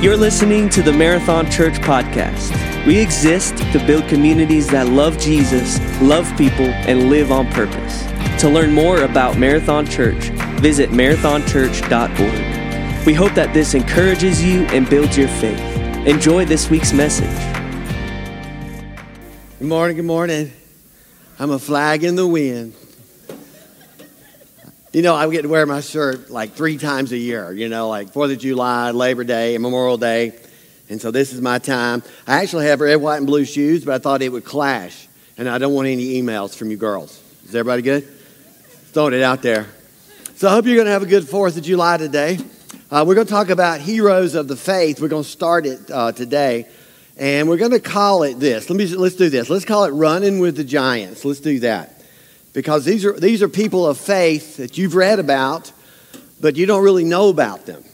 [0.00, 2.56] You're listening to the Marathon Church podcast.
[2.86, 8.04] We exist to build communities that love Jesus, love people, and live on purpose.
[8.40, 13.06] To learn more about Marathon Church, visit marathonchurch.org.
[13.06, 15.60] We hope that this encourages you and builds your faith.
[16.06, 17.28] Enjoy this week's message.
[19.58, 20.50] Good morning, good morning.
[21.38, 22.74] I'm a flag in the wind.
[24.92, 27.88] You know, I get to wear my shirt like three times a year, you know,
[27.88, 30.32] like 4th of July, Labor Day, and Memorial Day.
[30.88, 32.02] And so this is my time.
[32.26, 35.06] I actually have red, white, and blue shoes, but I thought it would clash.
[35.38, 37.22] And I don't want any emails from you girls.
[37.44, 38.02] Is everybody good?
[38.92, 39.68] Throwing it out there.
[40.34, 42.40] So I hope you're going to have a good 4th of July today.
[42.90, 45.00] Uh, we're going to talk about heroes of the faith.
[45.00, 46.66] We're going to start it uh, today.
[47.16, 48.68] And we're going to call it this.
[48.68, 49.48] Let me, let's do this.
[49.48, 51.24] Let's call it Running with the Giants.
[51.24, 51.99] Let's do that
[52.52, 55.72] because these are, these are people of faith that you've read about,
[56.40, 57.84] but you don't really know about them.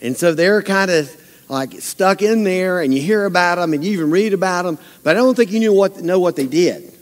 [0.00, 1.14] And so they're kind of
[1.48, 4.78] like stuck in there, and you hear about them, and you even read about them,
[5.02, 6.92] but I don't think you knew what, know what they did.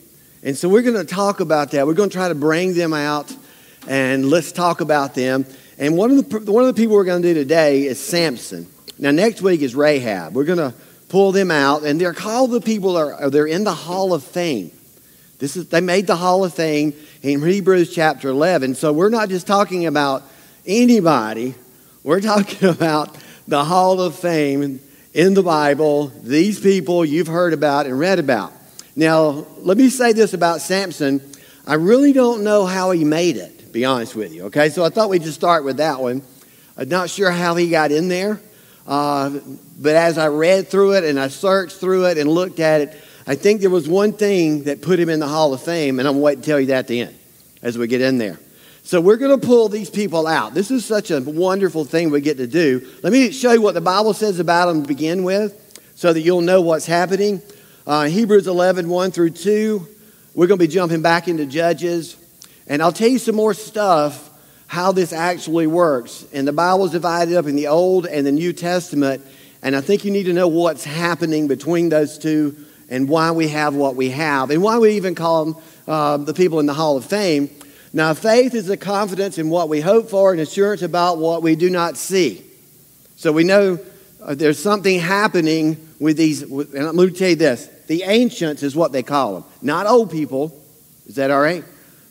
[0.42, 1.86] And so we're going to talk about that.
[1.86, 3.34] We're going to try to bring them out,
[3.86, 5.47] and let's talk about them.
[5.78, 8.66] And one of the, one of the people we're going to do today is Samson.
[8.98, 10.34] Now, next week is Rahab.
[10.34, 10.74] We're going to
[11.08, 14.70] pull them out, and they're called the people, are, they're in the Hall of Fame.
[15.42, 18.76] This is, they made the Hall of Fame in Hebrews chapter 11.
[18.76, 20.22] So we're not just talking about
[20.68, 21.56] anybody,
[22.04, 24.78] we're talking about the Hall of Fame
[25.12, 28.52] in the Bible, these people you've heard about and read about.
[28.94, 31.20] Now, let me say this about Samson.
[31.66, 34.44] I really don't know how he made it, to be honest with you.
[34.44, 36.22] Okay, so I thought we'd just start with that one.
[36.76, 38.40] I'm not sure how he got in there,
[38.86, 39.40] uh,
[39.76, 43.02] but as I read through it and I searched through it and looked at it,
[43.27, 46.09] I think there was one thing that put him in the Hall of Fame, and
[46.09, 47.19] I'm waiting to tell you that at the end
[47.62, 48.39] as we get in there.
[48.84, 50.55] So we're going to pull these people out.
[50.55, 52.87] This is such a wonderful thing we get to do.
[53.03, 55.56] Let me show you what the Bible says about them to begin with
[55.95, 57.41] so that you'll know what's happening.
[57.87, 59.87] Uh, Hebrews 11, 1 through 2.
[60.34, 62.16] We're going to be jumping back into Judges.
[62.66, 64.31] And I'll tell you some more stuff
[64.66, 66.27] how this actually works.
[66.32, 69.25] And the Bible is divided up in the Old and the New Testament.
[69.62, 72.56] And I think you need to know what's happening between those two
[72.92, 76.34] and why we have what we have, and why we even call them uh, the
[76.34, 77.48] people in the Hall of Fame.
[77.94, 81.56] Now, faith is a confidence in what we hope for and assurance about what we
[81.56, 82.44] do not see.
[83.16, 83.78] So we know
[84.22, 86.42] uh, there's something happening with these.
[86.42, 90.10] And going to tell you this the ancients is what they call them, not old
[90.10, 90.58] people.
[91.06, 91.64] Is that all right?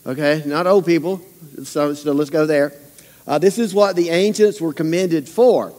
[0.04, 1.22] Okay, not old people.
[1.62, 2.72] So, so let's go there.
[3.26, 5.72] Uh, this is what the ancients were commended for.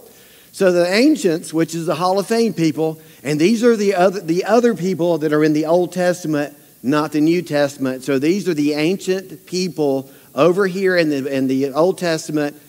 [0.53, 4.19] So the ancients, which is the Hall of Fame people, and these are the other,
[4.19, 8.03] the other people that are in the Old Testament, not the New Testament.
[8.03, 12.59] So these are the ancient people over here in the, in the Old Testament,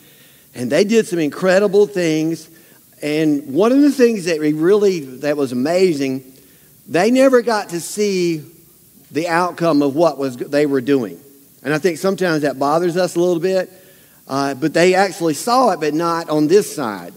[0.55, 2.49] and they did some incredible things.
[3.03, 6.33] And one of the things that really that was amazing,
[6.87, 8.45] they never got to see
[9.11, 11.21] the outcome of what was they were doing.
[11.63, 13.71] And I think sometimes that bothers us a little bit.
[14.27, 17.13] Uh, but they actually saw it, but not on this side.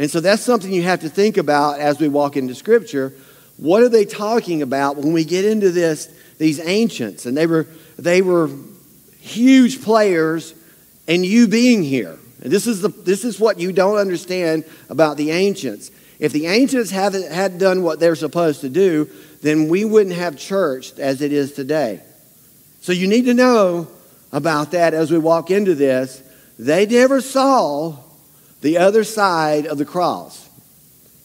[0.00, 3.12] And so that's something you have to think about as we walk into Scripture.
[3.58, 6.06] What are they talking about when we get into this?
[6.38, 7.66] These ancients, and they were
[7.98, 8.48] they were
[9.18, 10.54] huge players,
[11.06, 12.18] and you being here.
[12.42, 15.90] And this is the this is what you don't understand about the ancients.
[16.18, 19.06] If the ancients haven't had done what they're supposed to do,
[19.42, 22.00] then we wouldn't have church as it is today.
[22.80, 23.86] So you need to know
[24.32, 26.22] about that as we walk into this.
[26.58, 27.98] They never saw
[28.60, 30.48] the other side of the cross.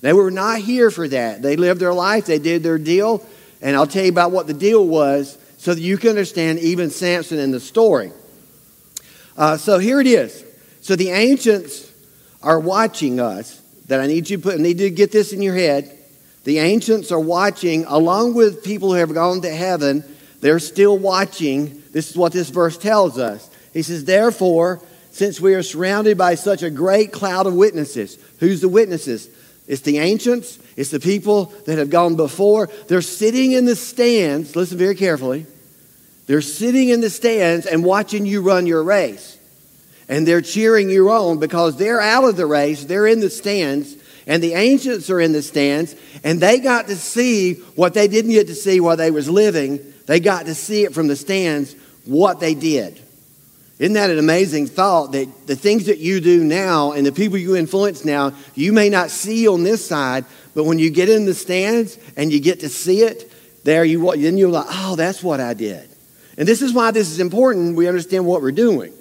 [0.02, 1.42] They were not here for that.
[1.42, 3.26] They lived their life, they did their deal,
[3.62, 6.90] and I'll tell you about what the deal was so that you can understand even
[6.92, 8.12] Samson in the story.
[9.38, 10.46] Uh, so here it is.
[10.82, 11.92] So the ancients
[12.44, 13.62] are watching us.
[13.88, 15.96] That I need you to put, I need you to get this in your head.
[16.44, 20.04] The ancients are watching, along with people who have gone to heaven.
[20.42, 21.82] They're still watching.
[21.92, 23.50] This is what this verse tells us.
[23.74, 24.82] He says, Therefore,
[25.16, 28.18] since we are surrounded by such a great cloud of witnesses.
[28.42, 29.30] Who's the witnesses?
[29.66, 32.68] It's the ancients, it's the people that have gone before.
[32.90, 35.46] They're sitting in the stands, listen very carefully.
[36.28, 39.40] They're sitting in the stands and watching you run your race.
[40.10, 43.96] And they're cheering you on because they're out of the race, they're in the stands,
[44.28, 45.96] and the ancients are in the stands,
[46.26, 49.80] and they got to see what they didn't get to see while they was living.
[50.08, 51.74] They got to see it from the stands,
[52.04, 53.02] what they did.
[53.78, 57.38] Isn't that an amazing thought that the things that you do now and the people
[57.38, 60.24] you influence now, you may not see on this side,
[60.54, 63.30] but when you get in the stands and you get to see it,
[63.66, 65.90] there you then you're like, oh, that's what I did.
[66.38, 67.76] And this is why this is important.
[67.76, 68.94] We understand what we're doing.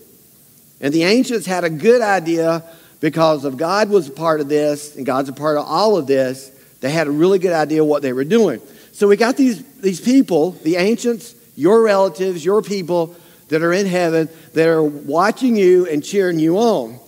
[0.80, 2.64] And the ancients had a good idea
[3.00, 6.06] because if God was a part of this and God's a part of all of
[6.06, 6.50] this,
[6.80, 8.60] they had a really good idea what they were doing.
[8.92, 13.14] So we got these, these people, the ancients, your relatives, your people
[13.48, 16.98] that are in heaven that are watching you and cheering you on.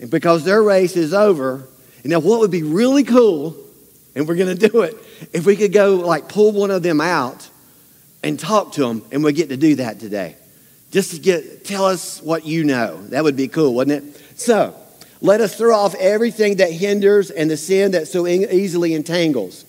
[0.00, 1.66] And because their race is over.
[2.02, 3.56] And now, what would be really cool,
[4.14, 4.96] and we're going to do it,
[5.32, 7.48] if we could go like pull one of them out
[8.22, 10.36] and talk to them, and we get to do that today.
[10.90, 13.02] Just to get, tell us what you know.
[13.08, 14.38] That would be cool, wouldn't it?
[14.38, 14.76] So,
[15.20, 19.64] let us throw off everything that hinders and the sin that so easily entangles.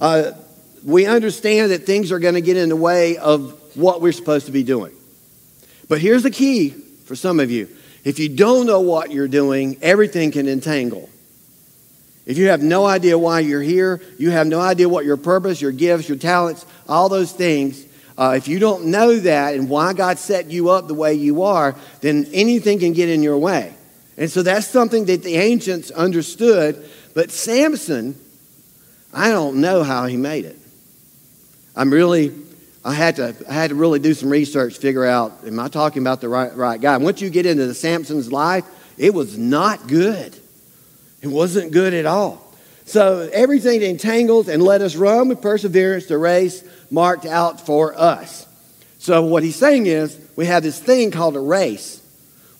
[0.00, 0.32] Uh,
[0.84, 4.46] we understand that things are going to get in the way of what we're supposed
[4.46, 4.92] to be doing.
[5.88, 7.68] But here's the key for some of you
[8.04, 11.10] if you don't know what you're doing, everything can entangle.
[12.24, 15.60] If you have no idea why you're here, you have no idea what your purpose,
[15.60, 17.86] your gifts, your talents, all those things,
[18.18, 21.42] uh, if you don't know that and why God set you up the way you
[21.42, 23.74] are, then anything can get in your way.
[24.16, 26.88] And so that's something that the ancients understood.
[27.14, 28.18] But Samson,
[29.12, 30.56] I don't know how he made it.
[31.74, 32.32] I'm really,
[32.86, 36.02] I had to, I had to really do some research, figure out, am I talking
[36.02, 36.96] about the right, right guy?
[36.98, 38.64] Once you get into the Samson's life,
[38.96, 40.38] it was not good.
[41.20, 42.54] It wasn't good at all.
[42.84, 48.46] So everything entangles and let us run with perseverance the race marked out for us.
[49.00, 52.00] So what he's saying is we have this thing called a race.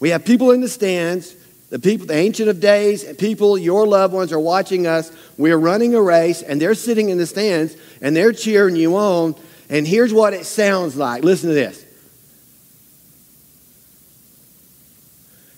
[0.00, 1.36] We have people in the stands
[1.68, 5.10] the people, the Ancient of Days, people, your loved ones are watching us.
[5.36, 9.34] We're running a race, and they're sitting in the stands, and they're cheering you on.
[9.68, 11.24] And here's what it sounds like.
[11.24, 11.84] Listen to this.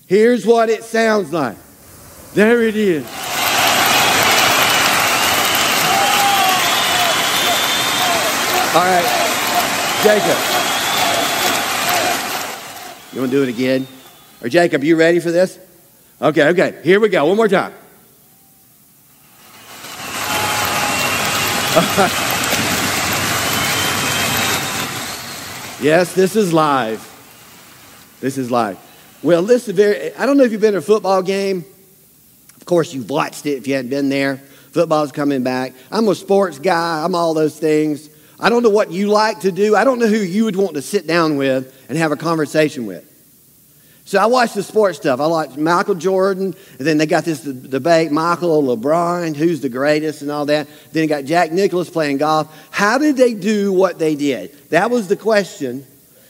[0.06, 1.56] Here's what it sounds like.
[2.32, 3.04] There it is.
[8.74, 9.04] All right,
[10.02, 10.38] Jacob.
[13.12, 13.86] You want to do it again?
[14.42, 15.58] Or Jacob, you ready for this?
[16.22, 16.80] Okay, okay.
[16.84, 17.26] Here we go.
[17.26, 17.74] One more time.
[25.80, 27.04] yes, this is live.
[28.20, 28.78] This is live.
[29.22, 31.64] Well, this is very, I don't know if you've been to a football game.
[32.56, 34.36] Of course, you've watched it if you hadn't been there.
[34.72, 35.72] Football's coming back.
[35.90, 38.10] I'm a sports guy, I'm all those things.
[38.40, 39.74] I don't know what you like to do.
[39.74, 42.86] I don't know who you would want to sit down with and have a conversation
[42.86, 43.04] with.
[44.08, 45.20] So I watch the sports stuff.
[45.20, 50.22] I like Michael Jordan, and then they got this debate, Michael LeBron, who's the greatest
[50.22, 50.66] and all that.
[50.92, 52.50] Then you got Jack Nicklaus playing golf.
[52.70, 54.70] How did they do what they did?
[54.70, 55.86] That was the question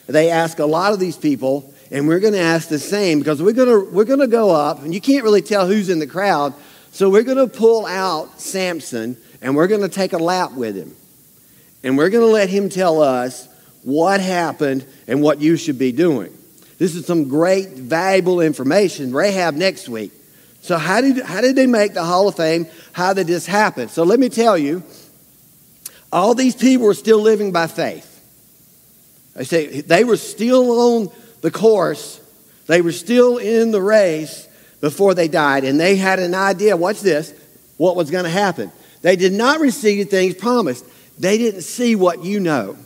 [0.08, 3.40] they ask a lot of these people, and we're going to ask the same because
[3.40, 6.00] we're going to we're going to go up, and you can't really tell who's in
[6.00, 6.54] the crowd.
[6.90, 10.74] So we're going to pull out Samson, and we're going to take a lap with
[10.74, 10.96] him,
[11.84, 13.48] and we're going to let him tell us
[13.84, 16.34] what happened and what you should be doing.
[16.78, 19.12] This is some great, valuable information.
[19.12, 20.12] Rahab next week.
[20.60, 22.66] So, how did, how did they make the Hall of Fame?
[22.92, 23.88] How did this happen?
[23.88, 24.82] So, let me tell you
[26.12, 28.14] all these people were still living by faith.
[29.36, 32.20] I say they were still on the course,
[32.66, 34.48] they were still in the race
[34.80, 37.34] before they died, and they had an idea, watch this,
[37.76, 38.72] what was going to happen.
[39.02, 40.84] They did not receive the things promised,
[41.18, 42.76] they didn't see what you know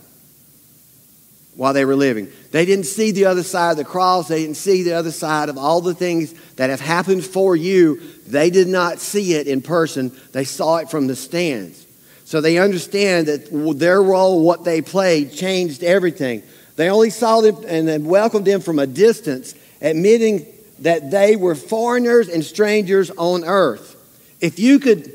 [1.54, 2.28] while they were living.
[2.50, 4.28] They didn't see the other side of the cross.
[4.28, 8.00] They didn't see the other side of all the things that have happened for you.
[8.26, 10.12] They did not see it in person.
[10.32, 11.86] They saw it from the stands.
[12.24, 16.42] So they understand that their role, what they played, changed everything.
[16.76, 20.46] They only saw them and welcomed them from a distance, admitting
[20.78, 23.96] that they were foreigners and strangers on earth.
[24.40, 25.12] If you could,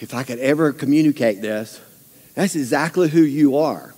[0.00, 1.80] if I could ever communicate this,
[2.34, 3.94] that's exactly who you are.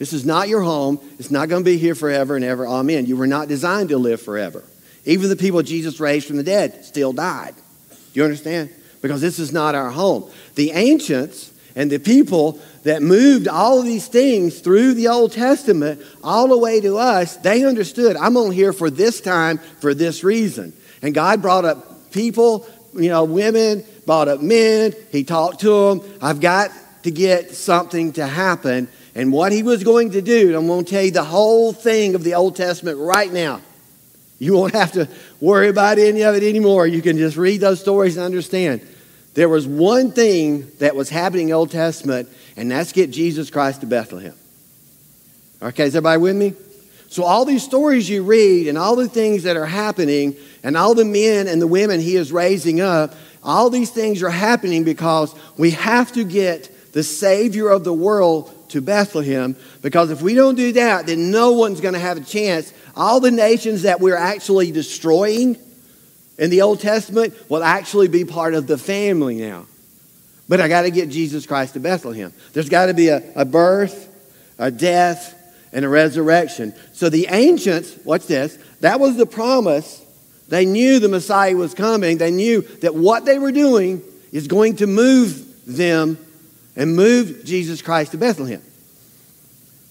[0.00, 0.98] This is not your home.
[1.18, 2.66] It's not going to be here forever and ever.
[2.66, 3.04] Amen.
[3.04, 4.64] You were not designed to live forever.
[5.04, 7.54] Even the people Jesus raised from the dead still died.
[7.90, 8.70] Do you understand?
[9.02, 10.30] Because this is not our home.
[10.54, 16.00] The ancients and the people that moved all of these things through the Old Testament
[16.24, 20.24] all the way to us, they understood I'm only here for this time for this
[20.24, 20.72] reason.
[21.02, 24.94] And God brought up people, you know, women, brought up men.
[25.12, 26.18] He talked to them.
[26.22, 26.70] I've got
[27.02, 28.88] to get something to happen
[29.20, 30.56] and what he was going to do.
[30.56, 33.60] I'm going to tell you the whole thing of the Old Testament right now.
[34.38, 35.10] You won't have to
[35.42, 36.86] worry about any of it anymore.
[36.86, 38.80] You can just read those stories and understand.
[39.34, 43.50] There was one thing that was happening in the Old Testament, and that's get Jesus
[43.50, 44.32] Christ to Bethlehem.
[45.60, 46.54] Okay, is everybody with me?
[47.10, 50.94] So, all these stories you read and all the things that are happening, and all
[50.94, 55.34] the men and the women he is raising up, all these things are happening because
[55.58, 60.54] we have to get the Savior of the world to Bethlehem because if we don't
[60.54, 62.72] do that, then no one's going to have a chance.
[62.96, 65.56] All the nations that we're actually destroying,
[66.40, 69.66] in the Old Testament will actually be part of the family now.
[70.48, 72.32] But I got to get Jesus Christ to Bethlehem.
[72.54, 74.08] There's got to be a, a birth,
[74.58, 75.36] a death,
[75.72, 76.74] and a resurrection.
[76.92, 80.04] So the ancients, watch this, that was the promise.
[80.48, 82.18] They knew the Messiah was coming.
[82.18, 86.18] They knew that what they were doing is going to move them
[86.80, 88.62] and move Jesus Christ to Bethlehem.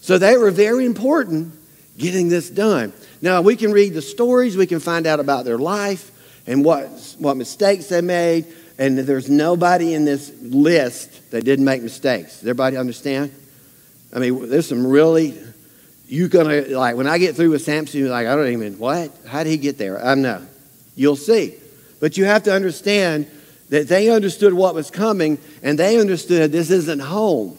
[0.01, 1.53] So they were very important
[2.00, 2.93] getting this done.
[3.22, 6.10] Now, we can read the stories, we can find out about their life
[6.48, 6.88] and what,
[7.19, 8.48] what mistakes they made,
[8.79, 12.39] and there's nobody in this list that didn't make mistakes.
[12.39, 13.36] Does everybody understand?
[14.12, 15.38] I mean, there's some really,
[16.08, 19.12] you're gonna, like, when I get through with Samson, you're like, I don't even, what?
[19.27, 20.03] How did he get there?
[20.03, 20.43] I know.
[20.96, 21.53] You'll see.
[22.00, 23.29] But you have to understand
[23.69, 27.57] that they understood what was coming and they understood this isn't home.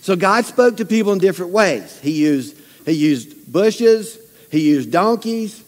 [0.00, 1.98] So God spoke to people in different ways.
[2.00, 4.18] He used, he used bushes,
[4.50, 5.62] he used donkeys,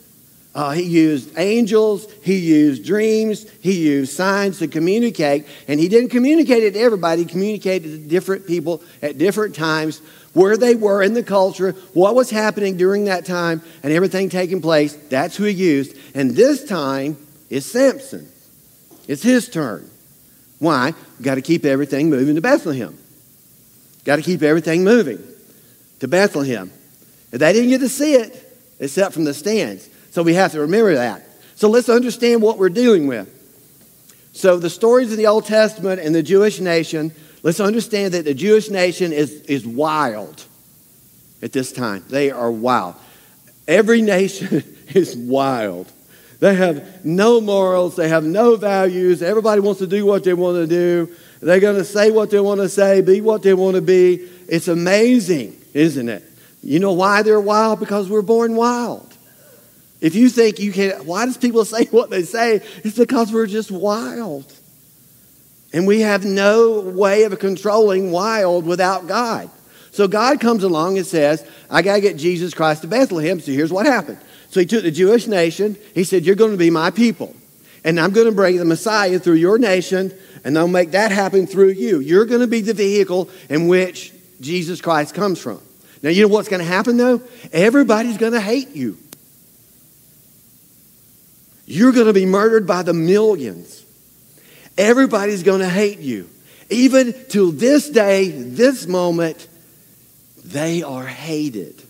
[0.54, 5.46] uh, he used angels, he used dreams, he used signs to communicate.
[5.68, 10.00] And he didn't communicate it to everybody, he communicated to different people at different times
[10.32, 14.60] where they were in the culture, what was happening during that time, and everything taking
[14.60, 14.94] place.
[15.08, 15.96] That's who he used.
[16.14, 17.16] And this time
[17.48, 18.30] is Samson.
[19.08, 19.90] It's his turn.
[20.58, 20.94] Why?
[21.20, 22.96] Got to keep everything moving to Bethlehem.
[24.04, 25.22] Got to keep everything moving
[26.00, 26.70] to Bethlehem.
[27.32, 28.42] And they didn't get to see it
[28.78, 29.88] except from the stands.
[30.10, 31.22] So we have to remember that.
[31.56, 33.32] So let's understand what we're dealing with.
[34.32, 38.34] So the stories of the Old Testament and the Jewish nation, let's understand that the
[38.34, 40.44] Jewish nation is, is wild
[41.42, 42.04] at this time.
[42.08, 42.94] They are wild.
[43.66, 45.90] Every nation is wild.
[46.40, 47.96] They have no morals.
[47.96, 49.22] They have no values.
[49.22, 51.14] Everybody wants to do what they want to do.
[51.40, 54.28] They're going to say what they want to say, be what they want to be.
[54.48, 56.24] It's amazing, isn't it?
[56.62, 57.80] You know why they're wild?
[57.80, 59.14] Because we're born wild.
[60.00, 62.62] If you think you can, why does people say what they say?
[62.84, 64.52] It's because we're just wild.
[65.72, 69.50] And we have no way of controlling wild without God.
[69.90, 73.40] So God comes along and says, I got to get Jesus Christ to Bethlehem.
[73.40, 74.18] So here's what happened.
[74.56, 75.76] So he took the Jewish nation.
[75.92, 77.36] He said, You're going to be my people.
[77.84, 81.46] And I'm going to bring the Messiah through your nation, and I'll make that happen
[81.46, 82.00] through you.
[82.00, 85.60] You're going to be the vehicle in which Jesus Christ comes from.
[86.00, 87.20] Now, you know what's going to happen, though?
[87.52, 88.96] Everybody's going to hate you.
[91.66, 93.84] You're going to be murdered by the millions.
[94.78, 96.30] Everybody's going to hate you.
[96.70, 99.48] Even to this day, this moment,
[100.46, 101.82] they are hated.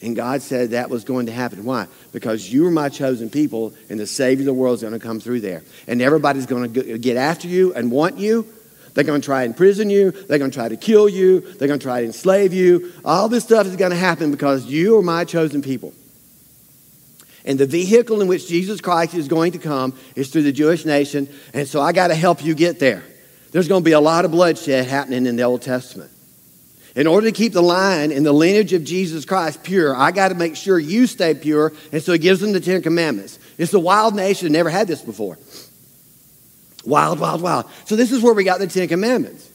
[0.00, 1.64] And God said that was going to happen.
[1.64, 1.88] Why?
[2.12, 5.00] Because you are my chosen people, and the Savior of the world is going to
[5.00, 5.64] come through there.
[5.88, 8.46] And everybody's going to get after you and want you.
[8.94, 10.10] They're going to try to imprison you.
[10.12, 11.40] They're going to try to kill you.
[11.40, 12.92] They're going to try to enslave you.
[13.04, 15.92] All this stuff is going to happen because you are my chosen people.
[17.44, 20.84] And the vehicle in which Jesus Christ is going to come is through the Jewish
[20.84, 21.28] nation.
[21.54, 23.02] And so I got to help you get there.
[23.52, 26.10] There's going to be a lot of bloodshed happening in the Old Testament.
[26.98, 30.30] In order to keep the line and the lineage of Jesus Christ pure, I got
[30.30, 31.72] to make sure you stay pure.
[31.92, 33.38] And so he gives them the Ten Commandments.
[33.56, 35.38] It's a wild nation, never had this before.
[36.84, 37.66] Wild, wild, wild.
[37.84, 39.48] So this is where we got the Ten Commandments.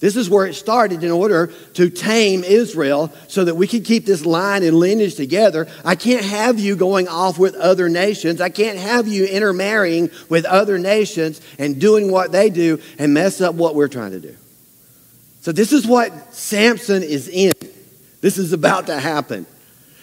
[0.00, 4.04] This is where it started in order to tame Israel so that we could keep
[4.04, 5.68] this line and lineage together.
[5.84, 8.40] I can't have you going off with other nations.
[8.40, 13.40] I can't have you intermarrying with other nations and doing what they do and mess
[13.40, 14.34] up what we're trying to do.
[15.40, 17.52] So, this is what Samson is in.
[18.20, 19.46] This is about to happen.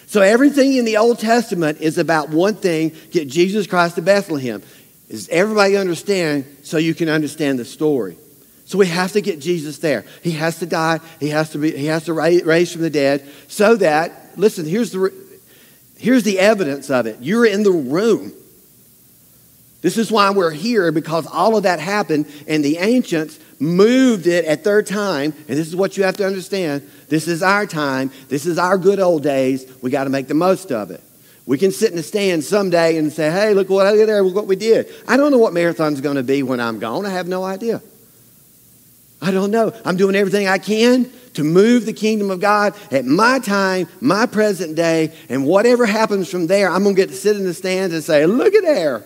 [0.08, 4.64] So, everything in the Old Testament is about one thing get Jesus Christ to Bethlehem.
[5.10, 8.18] Is everybody understand so you can understand the story?
[8.68, 10.04] So we have to get Jesus there.
[10.22, 11.00] He has to die.
[11.22, 11.72] He has to be.
[11.72, 14.66] He has to raise from the dead, so that listen.
[14.66, 15.14] Here's the
[15.98, 17.18] here's the evidence of it.
[17.22, 18.34] You're in the room.
[19.82, 24.46] This is why we're here because all of that happened, and the ancients moved it
[24.46, 25.34] at their time.
[25.48, 26.90] And this is what you have to understand.
[27.10, 28.12] This is our time.
[28.28, 29.66] This is our good old days.
[29.82, 31.02] We got to make the most of it.
[31.46, 34.22] We can sit in the stand someday and say, "Hey, look what I did there.
[34.22, 37.06] Look what we did." I don't know what marathon's going to be when I'm gone.
[37.06, 37.82] I have no idea.
[39.22, 39.74] I don't know.
[39.86, 44.26] I'm doing everything I can to move the kingdom of God at my time, my
[44.26, 47.54] present day, and whatever happens from there, I'm going to get to sit in the
[47.54, 49.04] stands and say, look at there.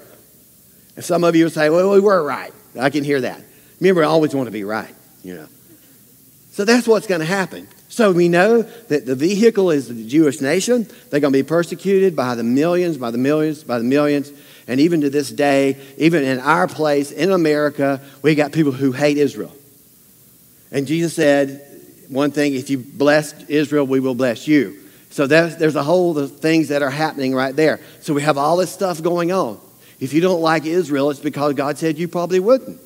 [0.95, 2.53] And some of you will say, well, we were right.
[2.79, 3.41] I can hear that.
[3.81, 5.47] Remember, I always want to be right, you know.
[6.51, 7.67] So that's what's going to happen.
[7.89, 10.87] So we know that the vehicle is the Jewish nation.
[11.09, 14.31] They're going to be persecuted by the millions, by the millions, by the millions.
[14.67, 18.93] And even to this day, even in our place in America, we got people who
[18.93, 19.53] hate Israel.
[20.71, 21.67] And Jesus said,
[22.07, 24.77] one thing, if you bless Israel, we will bless you.
[25.09, 27.81] So there's a whole of things that are happening right there.
[28.01, 29.59] So we have all this stuff going on.
[29.99, 32.79] If you don't like Israel, it's because God said you probably wouldn't.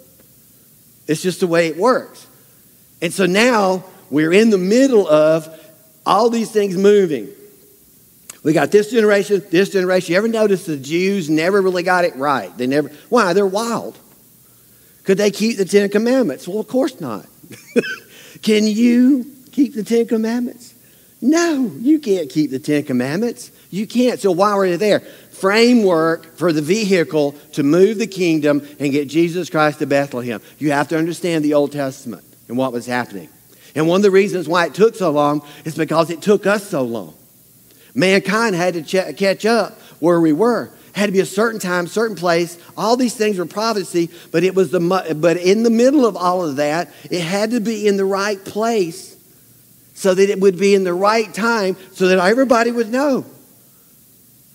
[1.07, 2.25] It's just the way it works.
[3.01, 5.47] And so now we're in the middle of
[6.05, 7.29] all these things moving.
[8.43, 10.13] We got this generation, this generation.
[10.13, 12.55] You ever notice the Jews never really got it right?
[12.57, 13.33] They never, why?
[13.33, 13.97] They're wild.
[15.03, 16.47] Could they keep the Ten Commandments?
[16.47, 17.25] Well, of course not.
[18.41, 20.75] Can you keep the Ten Commandments?
[21.21, 23.49] No, you can't keep the Ten Commandments.
[23.71, 24.19] You can't.
[24.19, 25.01] So why were they there?
[25.35, 30.41] Framework for the vehicle to move the kingdom and get Jesus Christ to Bethlehem.
[30.59, 33.29] You have to understand the Old Testament and what was happening.
[33.75, 36.67] And one of the reasons why it took so long is because it took us
[36.67, 37.13] so long.
[37.93, 40.71] Mankind had to ch- catch up where we were.
[40.93, 42.57] Had to be a certain time, certain place.
[42.77, 44.79] All these things were prophecy, but it was the
[45.19, 48.43] but in the middle of all of that, it had to be in the right
[48.43, 49.17] place
[49.93, 53.25] so that it would be in the right time so that everybody would know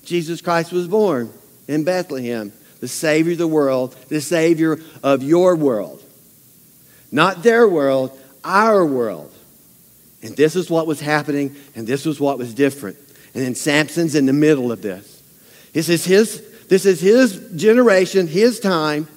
[0.04, 1.32] Jesus Christ was born
[1.68, 6.02] in Bethlehem, the Savior of the world, the Savior of your world.
[7.12, 9.32] Not their world, our world.
[10.22, 12.96] And this is what was happening, and this was what was different.
[13.34, 15.22] And then Samson's in the middle of this.
[15.72, 19.08] This is his, this is his generation, his time.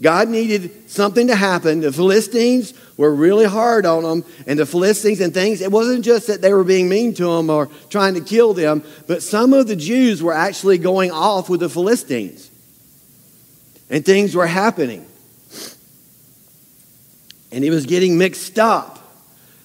[0.00, 1.80] God needed something to happen.
[1.80, 6.26] The Philistines were really hard on them, and the Philistines and things, it wasn't just
[6.26, 9.66] that they were being mean to them or trying to kill them, but some of
[9.68, 12.50] the Jews were actually going off with the Philistines.
[13.90, 15.06] And things were happening.
[17.52, 18.98] And he was getting mixed up.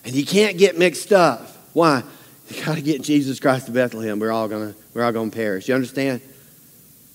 [0.06, 1.48] And he can't get mixed up.
[1.74, 2.04] Why?
[2.50, 4.20] You got to get Jesus Christ to Bethlehem.
[4.20, 5.68] We're all gonna we're all gonna perish.
[5.68, 6.22] You understand?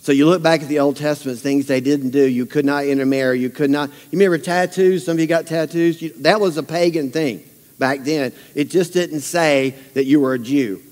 [0.05, 2.29] So you look back at the Old Testament, things they didn't do.
[2.29, 3.41] You could not intermarry.
[3.41, 3.89] You could not.
[3.89, 5.07] You remember tattoos?
[5.07, 6.03] Some of you got tattoos.
[6.03, 7.43] You, that was a pagan thing
[7.79, 8.35] back then.
[8.55, 10.83] It just didn't say that you were a Jew.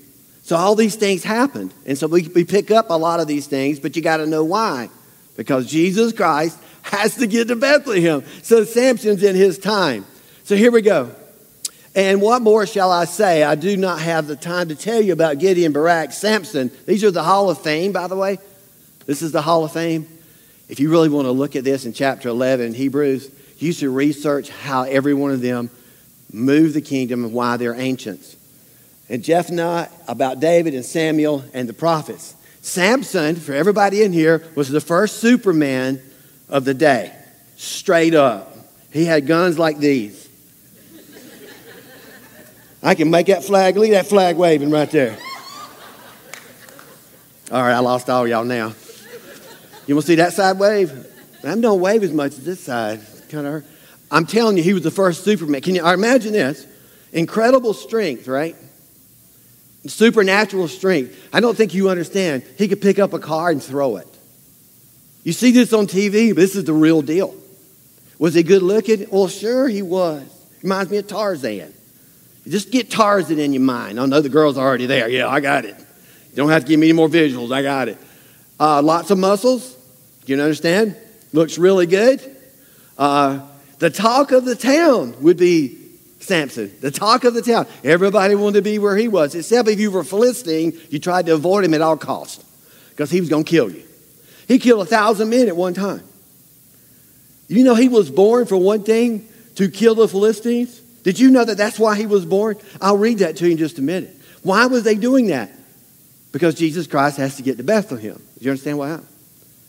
[0.45, 1.75] So all these things happened.
[1.85, 4.27] And so we, we pick up a lot of these things, but you got to
[4.27, 4.89] know why.
[5.37, 8.25] Because Jesus Christ has to get to Bethlehem.
[8.43, 10.07] So Samson's in his time.
[10.45, 11.15] So here we go.
[11.95, 13.43] And what more shall I say?
[13.43, 16.71] I do not have the time to tell you about Gideon, Barak, Samson.
[16.87, 18.39] These are the Hall of Fame, by the way.
[19.07, 20.07] This is the Hall of Fame.
[20.69, 23.91] If you really want to look at this in chapter 11 in Hebrews, you should
[23.91, 25.71] research how every one of them
[26.33, 28.37] moved the kingdom and why they're ancients.
[29.09, 32.35] And Jephthah about David and Samuel and the prophets.
[32.63, 36.01] Samson, for everybody in here, was the first Superman
[36.49, 37.13] of the day.
[37.57, 38.57] Straight up.
[38.93, 40.29] He had guns like these.
[42.83, 45.17] I can make that flag, leave that flag waving right there.
[47.51, 48.73] All right, I lost all y'all now.
[49.87, 50.93] You want to see that side wave?
[51.45, 53.01] I don't wave as much as this side.
[53.29, 53.65] Kind of.
[54.11, 55.61] I'm telling you, he was the first Superman.
[55.61, 56.67] Can you imagine this?
[57.13, 58.55] Incredible strength, right?
[59.87, 61.19] Supernatural strength.
[61.33, 62.45] I don't think you understand.
[62.57, 64.07] He could pick up a car and throw it.
[65.25, 67.35] You see this on TV, but this is the real deal.
[68.19, 69.07] Was he good looking?
[69.11, 70.23] Well, sure he was.
[70.63, 71.75] Reminds me of Tarzan.
[72.47, 73.99] Just get Tarzan in your mind.
[73.99, 75.09] I know the girl's already there.
[75.09, 75.77] Yeah, I got it.
[75.79, 77.53] You don't have to give me any more visuals.
[77.53, 77.99] I got it.
[78.59, 79.77] Uh, lots of muscles.
[80.27, 80.97] You understand?
[81.33, 82.21] Looks really good.
[82.97, 83.41] Uh,
[83.79, 85.79] the talk of the town would be
[86.21, 86.73] Samson.
[86.81, 87.67] The talk of the town.
[87.83, 89.35] Everybody wanted to be where he was.
[89.35, 92.45] Except if you were Philistine, you tried to avoid him at all costs
[92.91, 93.83] because he was going to kill you.
[94.47, 96.03] He killed a thousand men at one time.
[97.49, 100.81] You know he was born for one thing to kill the Philistines?
[101.03, 102.57] Did you know that that's why he was born?
[102.81, 104.17] I'll read that to you in just a minute.
[104.43, 105.51] Why was they doing that?
[106.33, 108.17] Because Jesus Christ has to get to Bethlehem.
[108.17, 108.99] Do you understand why?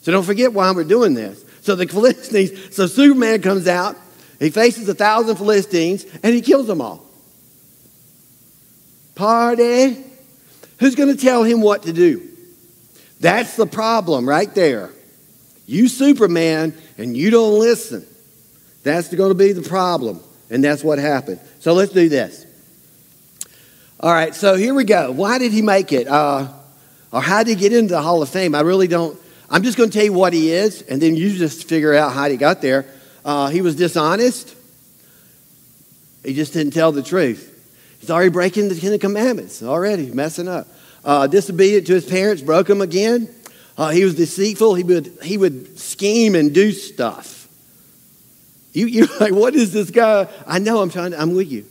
[0.01, 1.43] So don't forget why we're doing this.
[1.61, 3.97] So the Philistines, so Superman comes out,
[4.39, 7.05] he faces a thousand Philistines, and he kills them all.
[9.15, 10.03] Party.
[10.79, 12.29] Who's going to tell him what to do?
[13.19, 14.89] That's the problem right there.
[15.65, 18.05] You Superman, and you don't listen.
[18.83, 20.19] That's going to be the problem.
[20.49, 21.39] And that's what happened.
[21.61, 22.42] So let's do this.
[24.03, 25.13] All right, so here we go.
[25.13, 26.09] Why did he make it?
[26.09, 26.49] Uh,
[27.13, 28.53] or how did he get into the Hall of Fame?
[28.53, 29.17] I really don't.
[29.49, 32.11] I'm just going to tell you what he is, and then you just figure out
[32.11, 32.85] how he got there.
[33.23, 34.57] Uh, he was dishonest.
[36.21, 37.49] He just didn't tell the truth.
[38.01, 40.67] He's already breaking the Ten Commandments, already messing up.
[41.05, 43.33] Uh, disobedient to his parents, broke them again.
[43.77, 44.75] Uh, he was deceitful.
[44.75, 47.47] He would, he would scheme and do stuff.
[48.73, 50.27] You, you're like, what is this guy?
[50.45, 51.65] I know I'm trying to, I'm with you.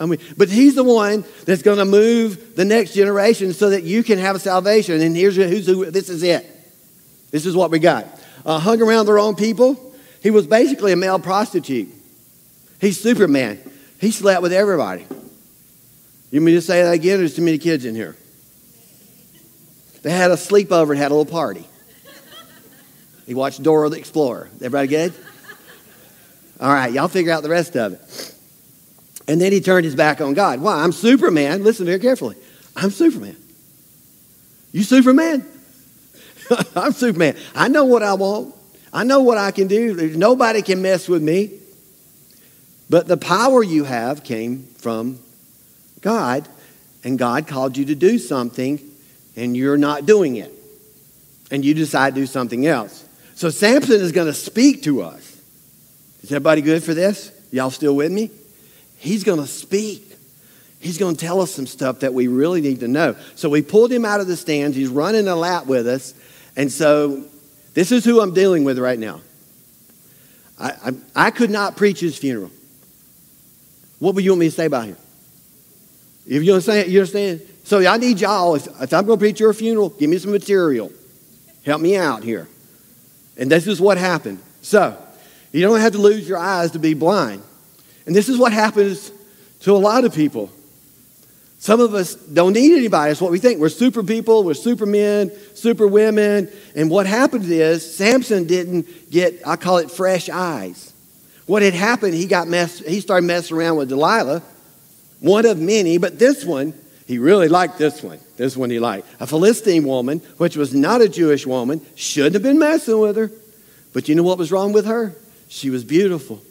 [0.00, 3.82] I mean, but he's the one that's going to move the next generation so that
[3.82, 4.98] you can have a salvation.
[5.02, 6.46] And here's who's who, this is it.
[7.30, 8.06] This is what we got.
[8.46, 9.94] Uh, hung around the wrong people.
[10.22, 11.90] He was basically a male prostitute.
[12.80, 13.60] He's Superman.
[14.00, 15.06] He slept with everybody.
[16.30, 17.18] You mean to say that again?
[17.18, 18.16] There's too many kids in here.
[20.02, 21.66] They had a sleepover and had a little party.
[23.26, 24.48] He watched Dora the Explorer.
[24.56, 25.12] Everybody good?
[26.58, 28.29] All right, y'all figure out the rest of it.
[29.28, 30.60] And then he turned his back on God.
[30.60, 30.82] Why?
[30.82, 31.62] I'm Superman.
[31.62, 32.36] Listen very carefully.
[32.76, 33.36] I'm Superman.
[34.72, 35.46] You Superman?
[36.76, 37.36] I'm Superman.
[37.54, 38.54] I know what I want.
[38.92, 40.16] I know what I can do.
[40.16, 41.58] Nobody can mess with me.
[42.88, 45.20] But the power you have came from
[46.00, 46.48] God,
[47.04, 48.80] and God called you to do something,
[49.36, 50.52] and you're not doing it.
[51.52, 53.06] And you decide to do something else.
[53.34, 55.40] So Samson is going to speak to us.
[56.22, 57.32] Is everybody good for this?
[57.50, 58.30] Y'all still with me?
[59.00, 60.06] He's going to speak.
[60.78, 63.16] He's going to tell us some stuff that we really need to know.
[63.34, 64.76] So we pulled him out of the stands.
[64.76, 66.12] He's running a lap with us.
[66.54, 67.24] And so
[67.72, 69.22] this is who I'm dealing with right now.
[70.58, 72.50] I, I, I could not preach his funeral.
[74.00, 74.98] What would you want me to say about him?
[76.26, 77.40] If you understand, you understand?
[77.64, 80.30] So I need y'all, if, if I'm going to preach your funeral, give me some
[80.30, 80.92] material.
[81.64, 82.48] Help me out here.
[83.38, 84.40] And this is what happened.
[84.60, 84.98] So,
[85.52, 87.42] you don't have to lose your eyes to be blind.
[88.10, 89.12] And this is what happens
[89.60, 90.50] to a lot of people.
[91.60, 93.12] Some of us don't need anybody.
[93.12, 93.60] It's what we think.
[93.60, 96.50] We're super people, we're supermen, super women.
[96.74, 100.92] And what happened is Samson didn't get, I call it fresh eyes.
[101.46, 104.42] What had happened, he got messed, he started messing around with Delilah,
[105.20, 106.74] one of many, but this one,
[107.06, 108.18] he really liked this one.
[108.36, 109.06] This one he liked.
[109.20, 113.30] A Philistine woman, which was not a Jewish woman, shouldn't have been messing with her.
[113.92, 115.14] But you know what was wrong with her?
[115.48, 116.42] She was beautiful.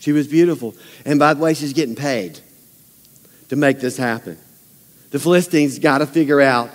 [0.00, 0.74] She was beautiful.
[1.04, 2.40] And by the way, she's getting paid
[3.48, 4.38] to make this happen.
[5.10, 6.70] The Philistines got to figure out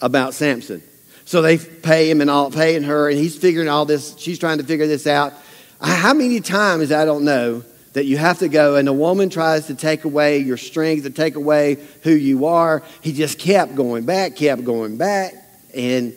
[0.00, 0.82] about Samson.
[1.24, 4.16] So they pay him and all, paying her, and he's figuring all this.
[4.18, 5.32] She's trying to figure this out.
[5.80, 9.30] Uh, how many times, I don't know, that you have to go and a woman
[9.30, 12.82] tries to take away your strength, to take away who you are.
[13.00, 15.34] He just kept going back, kept going back.
[15.74, 16.14] And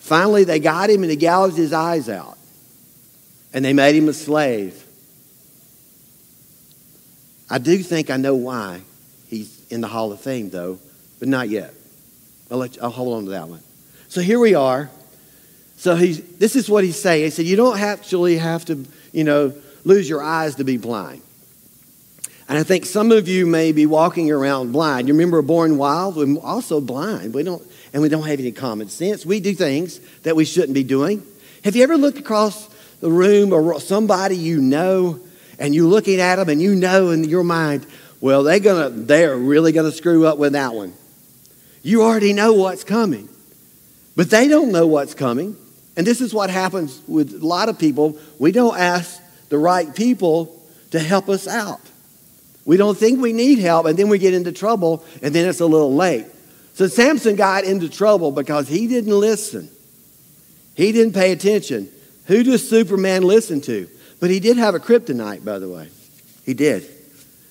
[0.00, 2.36] finally, they got him and they gouged his eyes out.
[3.52, 4.83] And they made him a slave.
[7.50, 8.80] I do think I know why
[9.28, 10.78] he's in the Hall of Fame, though,
[11.18, 11.74] but not yet.
[12.50, 13.60] I'll, let you, I'll hold on to that one.
[14.08, 14.90] So here we are.
[15.76, 17.24] So he's, this is what he's saying.
[17.24, 19.52] He said, You don't actually have to, you know,
[19.84, 21.20] lose your eyes to be blind.
[22.48, 25.08] And I think some of you may be walking around blind.
[25.08, 26.16] You remember Born Wild?
[26.16, 27.32] We're also blind.
[27.32, 29.24] We don't, and we don't have any common sense.
[29.24, 31.22] We do things that we shouldn't be doing.
[31.64, 32.68] Have you ever looked across
[33.00, 35.20] the room or somebody you know
[35.58, 37.86] and you're looking at them and you know in your mind,
[38.20, 40.94] well, they're gonna, they're really gonna screw up with that one.
[41.82, 43.28] You already know what's coming,
[44.16, 45.56] but they don't know what's coming.
[45.96, 48.18] And this is what happens with a lot of people.
[48.38, 51.80] We don't ask the right people to help us out.
[52.64, 55.60] We don't think we need help, and then we get into trouble, and then it's
[55.60, 56.26] a little late.
[56.74, 59.68] So Samson got into trouble because he didn't listen.
[60.74, 61.88] He didn't pay attention.
[62.26, 63.88] Who does Superman listen to?
[64.24, 65.90] But he did have a kryptonite, by the way.
[66.46, 66.88] He did.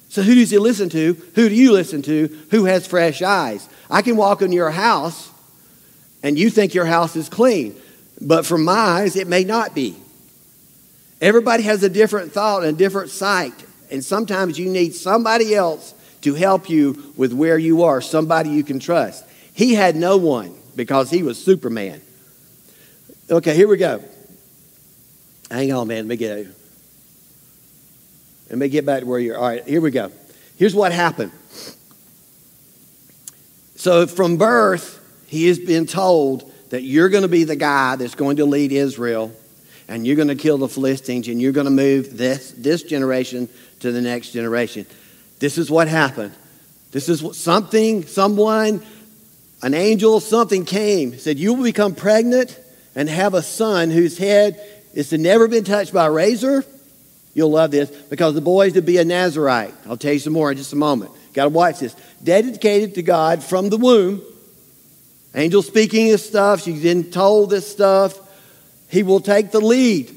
[0.09, 1.13] So who does he listen to?
[1.35, 2.35] Who do you listen to?
[2.49, 3.69] Who has fresh eyes?
[3.91, 5.29] I can walk into your house
[6.23, 7.79] and you think your house is clean,
[8.19, 9.95] but from my eyes, it may not be.
[11.21, 13.53] Everybody has a different thought and a different sight,
[13.91, 18.63] and sometimes you need somebody else to help you with where you are, somebody you
[18.63, 19.23] can trust.
[19.53, 22.01] He had no one because he was Superman.
[23.29, 24.03] Okay, here we go.
[25.51, 26.07] Hang on, man.
[26.07, 26.47] Let me get
[28.53, 29.35] Let me get back to where you're.
[29.35, 30.11] All right, here we go.
[30.57, 31.31] Here's what happened.
[33.77, 38.13] So from birth, he has been told that you're going to be the guy that's
[38.13, 39.31] going to lead Israel,
[39.87, 43.49] and you're going to kill the Philistines, and you're going to move this this generation
[43.79, 44.85] to the next generation.
[45.39, 46.35] This is what happened.
[46.91, 48.83] This is what, something, someone,
[49.63, 52.59] an angel, something came, said, You will become pregnant
[52.93, 54.61] and have a son whose head
[54.93, 56.63] is to never been touched by a razor.
[57.33, 59.73] You'll love this because the boy is to be a Nazarite.
[59.87, 61.11] I'll tell you some more in just a moment.
[61.33, 61.95] Got to watch this.
[62.23, 64.21] Dedicated to God from the womb.
[65.33, 66.61] Angel speaking this stuff.
[66.61, 68.19] She's been told this stuff.
[68.89, 70.15] He will take the lead.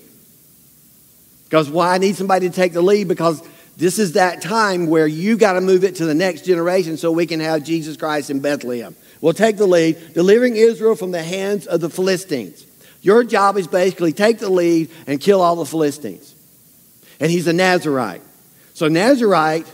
[1.45, 3.09] Because why I need somebody to take the lead?
[3.09, 3.43] Because
[3.79, 7.11] this is that time where you got to move it to the next generation so
[7.11, 8.95] we can have Jesus Christ in Bethlehem.
[9.23, 12.67] We'll take the lead, delivering Israel from the hands of the Philistines.
[13.01, 16.36] Your job is basically take the lead and kill all the Philistines.
[17.21, 18.23] And he's a Nazarite.
[18.75, 19.67] So, Nazarite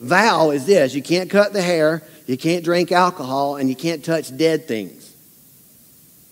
[0.00, 4.04] vow is this you can't cut the hair, you can't drink alcohol, and you can't
[4.04, 5.14] touch dead things.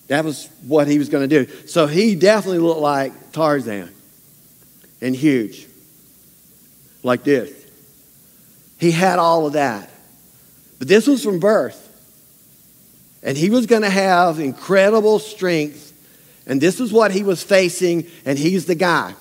[0.09, 1.53] That was what he was going to do.
[1.67, 3.91] So, he definitely looked like Tarzan
[5.01, 5.67] and huge,
[7.03, 7.53] like this.
[8.79, 9.91] He had all of that.
[10.79, 11.87] But this was from birth.
[13.23, 15.93] And he was going to have incredible strength
[16.47, 19.15] And this is what he was facing, and he's the guy.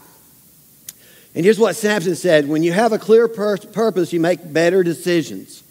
[1.40, 4.84] And here's what Samson said when you have a clear pur- purpose, you make better
[4.84, 5.64] decisions.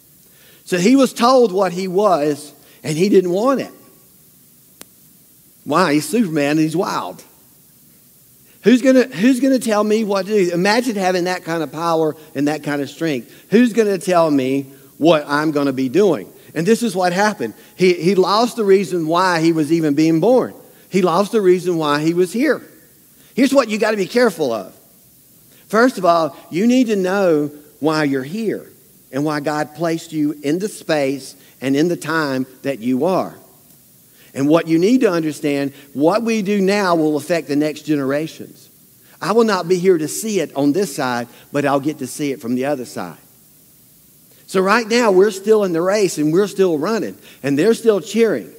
[0.65, 2.51] So he was told what he was,
[2.81, 3.71] and he didn't want it.
[5.65, 5.93] Why?
[5.93, 7.23] He's Superman and he's wild.
[8.63, 10.51] Who's gonna, who's gonna tell me what to do?
[10.51, 13.31] Imagine having that kind of power and that kind of strength.
[13.51, 14.63] Who's gonna tell me
[14.97, 16.33] what I'm gonna be doing?
[16.55, 17.53] And this is what happened.
[17.75, 20.55] He, he lost the reason why he was even being born.
[20.89, 22.59] He lost the reason why he was here.
[23.35, 24.75] Here's what you got to be careful of.
[25.69, 28.69] First of all, you need to know why you're here
[29.11, 33.35] and why God placed you in the space and in the time that you are.
[34.33, 38.69] And what you need to understand, what we do now will affect the next generations.
[39.21, 42.07] I will not be here to see it on this side, but I'll get to
[42.07, 43.17] see it from the other side.
[44.47, 48.01] So right now, we're still in the race and we're still running, and they're still
[48.01, 48.51] cheering.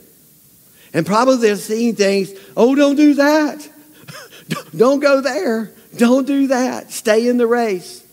[0.92, 3.68] And probably they're seeing things, oh, don't do that.
[4.76, 5.72] don't go there.
[5.96, 6.92] Don't do that.
[6.92, 8.04] Stay in the race.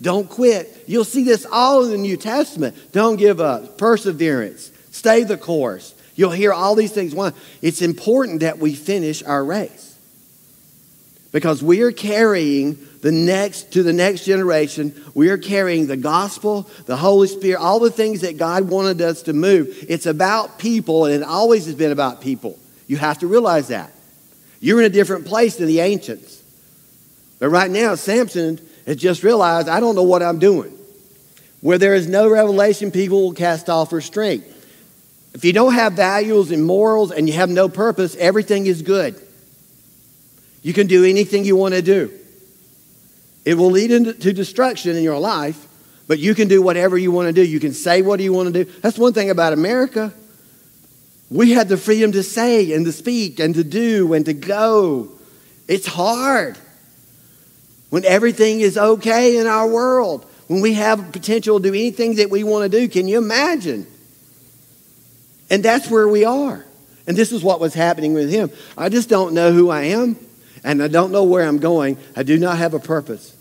[0.00, 0.84] Don't quit.
[0.86, 2.76] You'll see this all in the New Testament.
[2.92, 3.78] Don't give up.
[3.78, 4.70] Perseverance.
[4.90, 5.94] Stay the course.
[6.14, 7.14] You'll hear all these things.
[7.14, 7.32] Why?
[7.62, 9.96] It's important that we finish our race.
[11.32, 16.68] Because we are carrying the next to the next generation, we are carrying the gospel,
[16.86, 19.84] the Holy Spirit, all the things that God wanted us to move.
[19.88, 22.58] It's about people, and it always has been about people.
[22.86, 23.92] You have to realize that.
[24.60, 26.42] You're in a different place than the ancients.
[27.44, 30.72] But right now, Samson has just realized, I don't know what I'm doing.
[31.60, 34.44] Where there is no revelation, people will cast off restraint.
[35.34, 39.20] If you don't have values and morals and you have no purpose, everything is good.
[40.62, 42.18] You can do anything you want to do.
[43.44, 45.68] It will lead into destruction in your life,
[46.08, 47.46] but you can do whatever you want to do.
[47.46, 48.72] You can say what you want to do.
[48.80, 50.14] That's one thing about America.
[51.28, 55.12] We had the freedom to say and to speak and to do and to go.
[55.68, 56.56] It's hard
[57.90, 62.30] when everything is okay in our world, when we have potential to do anything that
[62.30, 62.88] we want to do.
[62.88, 63.86] Can you imagine?
[65.50, 66.64] And that's where we are.
[67.06, 68.50] And this is what was happening with him.
[68.76, 70.16] I just don't know who I am,
[70.62, 71.98] and I don't know where I'm going.
[72.16, 73.36] I do not have a purpose.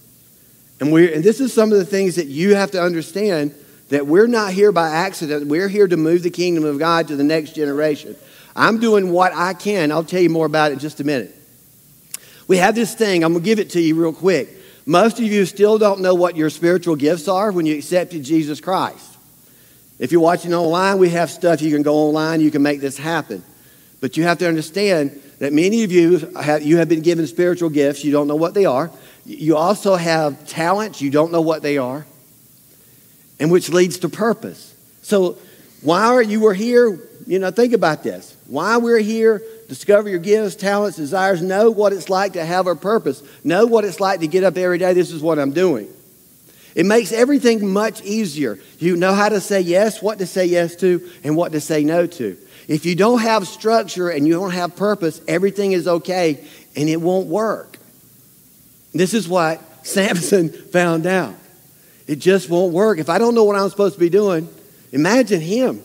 [0.79, 3.56] And, we're and this is some of the things that you have to understand
[3.89, 5.47] that we're not here by accident.
[5.47, 8.15] We're here to move the kingdom of God to the next generation.
[8.56, 9.91] I'm doing what I can.
[9.91, 11.34] I'll tell you more about it in just a minute.
[12.47, 14.49] We have this thing, I'm going to give it to you real quick.
[14.86, 18.60] Most of you still don't know what your spiritual gifts are when you accepted Jesus
[18.60, 19.17] Christ.
[19.97, 22.97] If you're watching online, we have stuff you can go online, you can make this
[22.97, 23.43] happen.
[24.01, 27.69] But you have to understand that many of you have, you have been given spiritual
[27.69, 28.91] gifts, you don't know what they are.
[29.25, 32.06] You also have talents, you don't know what they are,
[33.39, 34.75] and which leads to purpose.
[35.01, 35.38] So,
[35.82, 36.99] why are you were here?
[37.25, 38.36] You know, think about this.
[38.47, 42.76] Why we're here, discover your gifts, talents, desires, know what it's like to have a
[42.76, 44.93] purpose, know what it's like to get up every day.
[44.93, 45.88] This is what I'm doing.
[46.76, 48.60] It makes everything much easier.
[48.80, 51.84] You know how to say yes, what to say yes to, and what to say
[51.84, 52.38] no to.
[52.67, 56.43] If you don't have structure and you don't have purpose, everything is okay
[56.76, 57.78] and it won't work.
[58.93, 61.36] This is what Samson found out.
[62.08, 62.99] It just won't work.
[62.99, 64.49] If I don't know what I'm supposed to be doing,
[64.91, 65.84] imagine him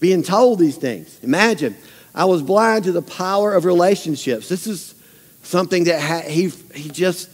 [0.00, 1.18] being told these things.
[1.22, 1.76] Imagine,
[2.14, 4.48] I was blind to the power of relationships.
[4.48, 4.94] This is
[5.42, 7.28] something that ha- he, he just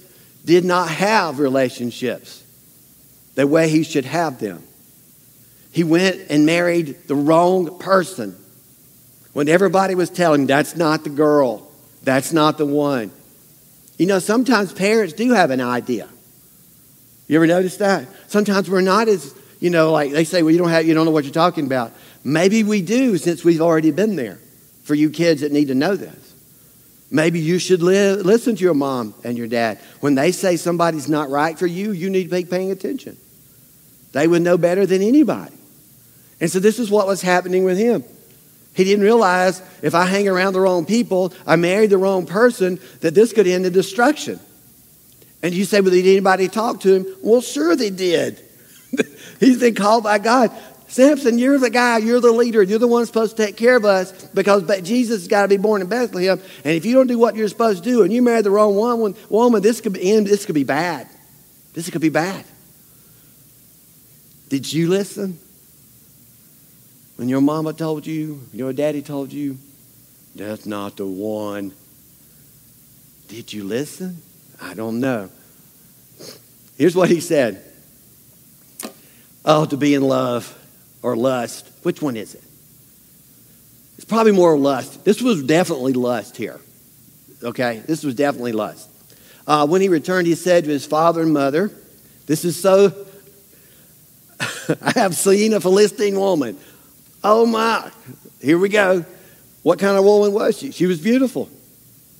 [0.45, 2.43] did not have relationships
[3.35, 4.63] the way he should have them.
[5.73, 8.37] He went and married the wrong person
[9.33, 11.71] when everybody was telling him, that's not the girl,
[12.03, 13.13] that's not the one.
[13.99, 16.09] You know, sometimes parents do have an idea.
[17.29, 18.09] You ever notice that?
[18.29, 21.05] Sometimes we're not as, you know, like they say, well, you don't have, you don't
[21.05, 21.93] know what you're talking about.
[22.25, 24.39] Maybe we do since we've already been there
[24.83, 26.35] for you kids that need to know this.
[27.11, 29.79] Maybe you should li- listen to your mom and your dad.
[30.01, 33.17] When they say somebody's not right for you, you need to be paying attention.
[34.13, 35.57] They would know better than anybody.
[36.41, 38.05] And so this is what was happening with him.
[38.75, 42.79] He didn't realize if I hang around the wrong people, I married the wrong person,
[43.01, 44.39] that this could end in destruction.
[45.43, 47.07] And you say, well, did anybody talk to him?
[47.23, 48.41] Well, sure they did.
[49.41, 50.51] He's been called by God.
[50.91, 53.85] Samson, you're the guy, you're the leader, you're the one supposed to take care of
[53.85, 56.41] us because Jesus has got to be born in Bethlehem.
[56.65, 58.75] And if you don't do what you're supposed to do and you marry the wrong
[58.75, 61.09] woman, woman this could end, this could be bad.
[61.75, 62.45] This could be bad.
[64.49, 65.39] Did you listen?
[67.15, 69.59] When your mama told you, your daddy told you,
[70.35, 71.73] that's not the one.
[73.29, 74.21] Did you listen?
[74.61, 75.31] I don't know.
[76.77, 77.63] Here's what he said
[79.45, 80.57] Oh, to be in love
[81.03, 81.71] or lust.
[81.83, 82.43] Which one is it?
[83.97, 85.05] It's probably more lust.
[85.05, 86.61] This was definitely lust here.
[87.43, 87.83] Okay?
[87.87, 88.89] This was definitely lust.
[89.47, 91.71] Uh, when he returned, he said to his father and mother,
[92.27, 93.07] This is so.
[94.83, 96.57] I have seen a Philistine woman.
[97.23, 97.91] Oh my.
[98.41, 99.05] Here we go.
[99.63, 100.73] What kind of woman was she?
[100.73, 101.51] She was beautiful.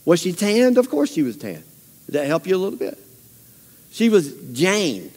[0.05, 0.77] Was she tanned?
[0.77, 1.65] Of course she was tanned.
[2.07, 2.99] Did that help you a little bit?
[3.93, 5.11] She was Jane.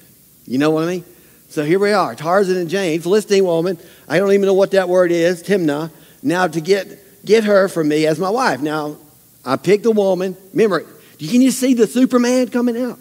[0.45, 1.05] You know what I mean?
[1.53, 3.77] So here we are, Tarzan and Jane, Philistine woman.
[4.09, 5.91] I don't even know what that word is, Timnah.
[6.23, 8.59] Now to get get her for me as my wife.
[8.59, 8.97] Now
[9.45, 10.35] I picked a woman.
[10.51, 10.79] Remember,
[11.19, 12.97] can you see the Superman coming out?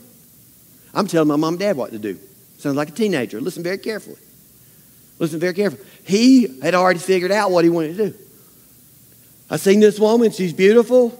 [0.92, 2.18] I'm telling my mom and dad what to do.
[2.58, 3.40] Sounds like a teenager.
[3.40, 4.18] Listen very carefully.
[5.18, 5.82] Listen very carefully.
[6.04, 8.18] He had already figured out what he wanted to do.
[9.48, 10.30] I seen this woman.
[10.30, 11.18] She's beautiful.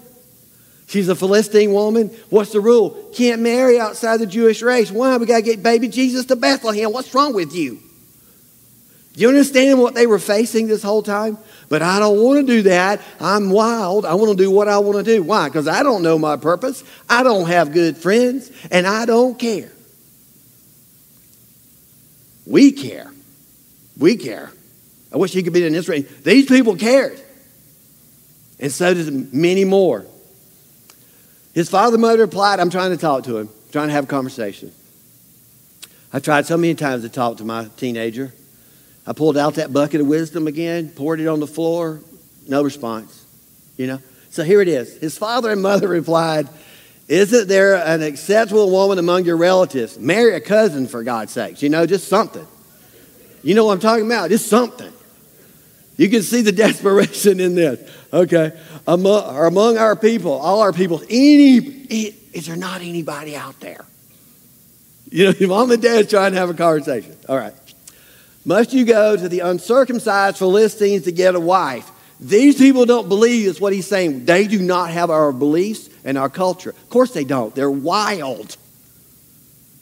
[0.93, 2.09] She's a Philistine woman.
[2.29, 2.91] What's the rule?
[3.15, 4.91] Can't marry outside the Jewish race.
[4.91, 5.17] Why?
[5.17, 6.93] We got to get baby Jesus to Bethlehem.
[6.93, 7.81] What's wrong with you?
[9.15, 11.39] Do you understand what they were facing this whole time?
[11.71, 13.01] But I don't want to do that.
[13.21, 14.05] I'm wild.
[14.05, 15.23] I want to do what I want to do.
[15.23, 15.49] Why?
[15.49, 16.85] Because I don't know my purpose.
[17.09, 19.73] I don't have good friends, and I don't care.
[22.45, 23.11] We care.
[23.97, 24.53] We care.
[25.11, 26.05] I wish you could be in this room.
[26.23, 27.19] These people cared.
[28.61, 30.05] And so did many more.
[31.55, 34.09] His father and mother replied, I'm trying to talk to him, trying to have a
[34.09, 34.73] conversation.
[36.13, 38.33] I've tried so many times to talk to my teenager.
[39.07, 42.01] I pulled out that bucket of wisdom again, poured it on the floor,
[42.47, 43.25] no response.
[43.77, 43.99] You know?
[44.31, 44.97] So here it is.
[44.99, 46.49] His father and mother replied,
[47.09, 49.99] Isn't there an acceptable woman among your relatives?
[49.99, 51.63] Marry a cousin, for God's sakes.
[51.63, 52.47] You know, just something.
[53.43, 54.31] You know what I'm talking about?
[54.31, 54.92] Just something.
[55.97, 57.91] You can see the desperation in this.
[58.13, 58.53] Okay.
[58.87, 61.57] Among, among our people, all our people, any,
[62.33, 63.85] is there not anybody out there?
[65.11, 67.17] You know, your mom and dad's trying to have a conversation.
[67.29, 67.55] All right.
[68.45, 71.89] Must you go to the uncircumcised Philistines to get a wife?
[72.19, 74.25] These people don't believe is what he's saying.
[74.25, 76.71] They do not have our beliefs and our culture.
[76.71, 77.55] Of course they don't.
[77.55, 78.57] They're wild.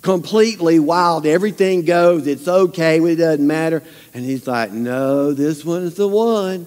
[0.03, 1.27] Completely wild.
[1.27, 2.27] Everything goes.
[2.27, 3.01] It's okay.
[3.01, 3.83] It doesn't matter.
[4.15, 6.67] And he's like, no, this one is the one.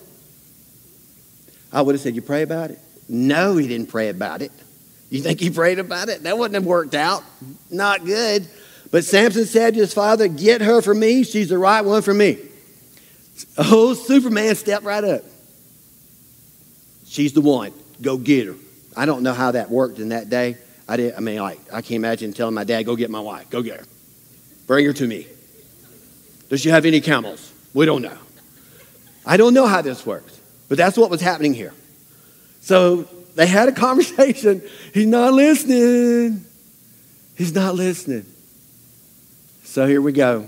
[1.72, 2.80] I would have said, you pray about it?
[3.10, 4.52] No, he didn't pray about it.
[5.10, 6.24] You think he prayed about it?
[6.24, 7.24] That wouldn't have worked out.
[7.70, 8.48] Not good.
[8.90, 11.24] But Samson said to his father, Get her for me.
[11.24, 12.38] She's the right one for me.
[13.58, 15.24] Oh, Superman stepped right up.
[17.06, 17.74] She's the one.
[18.02, 18.56] Go get her.
[18.96, 20.58] I don't know how that worked in that day.
[20.88, 21.16] I did.
[21.16, 23.50] I mean, like, I can't imagine telling my dad, "Go get my wife.
[23.50, 23.86] Go get her.
[24.68, 25.28] Bring her to me."
[26.50, 27.52] Does she have any camels?
[27.74, 28.18] We don't know.
[29.26, 31.74] I don't know how this works, but that's what was happening here.
[32.62, 33.04] So
[33.36, 34.62] they had a conversation.
[34.94, 36.46] He's not listening.
[37.36, 38.26] He's not listening.
[39.64, 40.48] So here we go.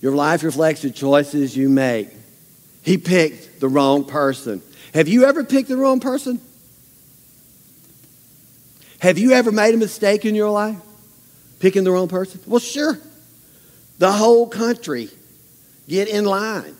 [0.00, 2.08] Your life reflects the choices you make.
[2.82, 4.62] He picked the wrong person.
[4.94, 6.40] Have you ever picked the wrong person?
[9.00, 10.78] Have you ever made a mistake in your life?
[11.58, 12.40] Picking the wrong person?
[12.46, 12.98] Well, sure.
[13.98, 15.10] The whole country
[15.88, 16.76] get in line.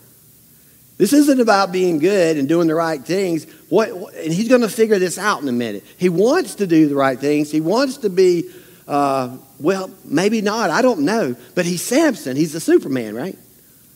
[0.96, 3.44] This isn't about being good and doing the right things.
[3.70, 5.84] What, and he's going to figure this out in a minute.
[5.96, 7.50] He wants to do the right things.
[7.50, 8.50] He wants to be
[8.90, 10.68] uh, well, maybe not.
[10.70, 11.36] I don't know.
[11.54, 12.36] But he's Samson.
[12.36, 13.38] He's the Superman, right?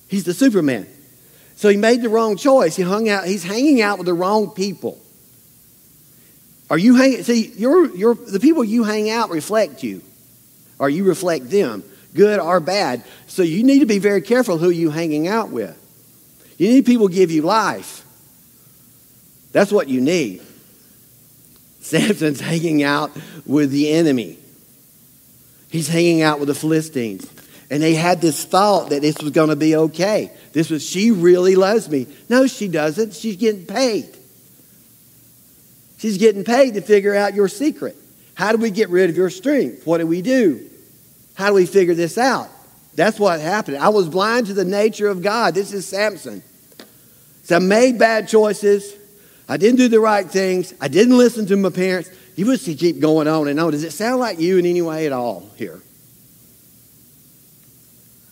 [0.07, 0.87] He's the Superman.
[1.57, 2.77] So he made the wrong choice.
[2.77, 3.27] He hung out.
[3.27, 5.01] He's hanging out with the wrong people.
[6.71, 7.23] Are you hanging?
[7.23, 10.03] See, you're, you're, the people you hang out reflect you,
[10.79, 13.05] or you reflect them, good or bad.
[13.27, 15.79] So you need to be very careful who you hanging out with.
[16.57, 18.05] You need people give you life.
[19.53, 20.43] That's what you need.
[21.81, 23.13] Samson's hanging out
[23.45, 24.39] with the enemy.
[25.71, 27.31] He's hanging out with the Philistines.
[27.71, 30.31] And they had this thought that this was going to be okay.
[30.53, 32.07] This was, she really loves me.
[32.29, 33.15] No, she doesn't.
[33.15, 34.07] She's getting paid.
[36.05, 37.97] She's getting paid to figure out your secret.
[38.35, 39.87] How do we get rid of your strength?
[39.87, 40.69] What do we do?
[41.33, 42.51] How do we figure this out?
[42.95, 43.79] That's what happened.
[43.79, 45.55] I was blind to the nature of God.
[45.55, 46.43] This is Samson.
[47.45, 48.95] So I made bad choices.
[49.49, 50.75] I didn't do the right things.
[50.79, 52.11] I didn't listen to my parents.
[52.37, 53.73] You must keep going on and on.
[53.73, 55.81] Does it sound like you in any way at all here?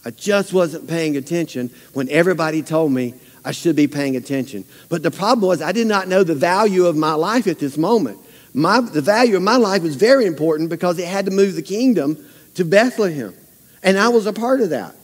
[0.05, 3.15] I just wasn't paying attention when everybody told me
[3.45, 4.65] I should be paying attention.
[4.89, 7.77] But the problem was I did not know the value of my life at this
[7.77, 8.19] moment.
[8.55, 11.63] My, the value of my life was very important because it had to move the
[11.63, 12.25] kingdom
[12.55, 13.35] to Bethlehem.
[13.83, 14.95] And I was a part of that.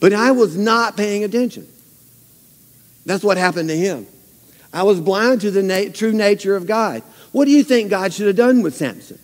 [0.00, 1.66] But I was not paying attention.
[3.06, 4.06] That's what happened to him.
[4.72, 7.02] I was blind to the na- true nature of God.
[7.30, 9.18] What do you think God should have done with Samson?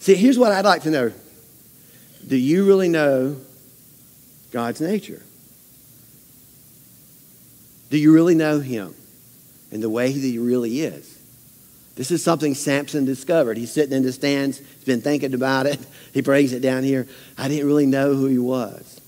[0.00, 1.12] See, here's what I'd like to know
[2.26, 3.36] Do you really know
[4.52, 5.22] God's nature?
[7.90, 8.94] Do you really know Him?
[9.72, 11.18] and the way that he really is.
[11.96, 13.56] This is something Samson discovered.
[13.56, 15.80] He's sitting in the stands, he's been thinking about it.
[16.12, 17.08] He brings it down here.
[17.38, 19.00] I didn't really know who he was.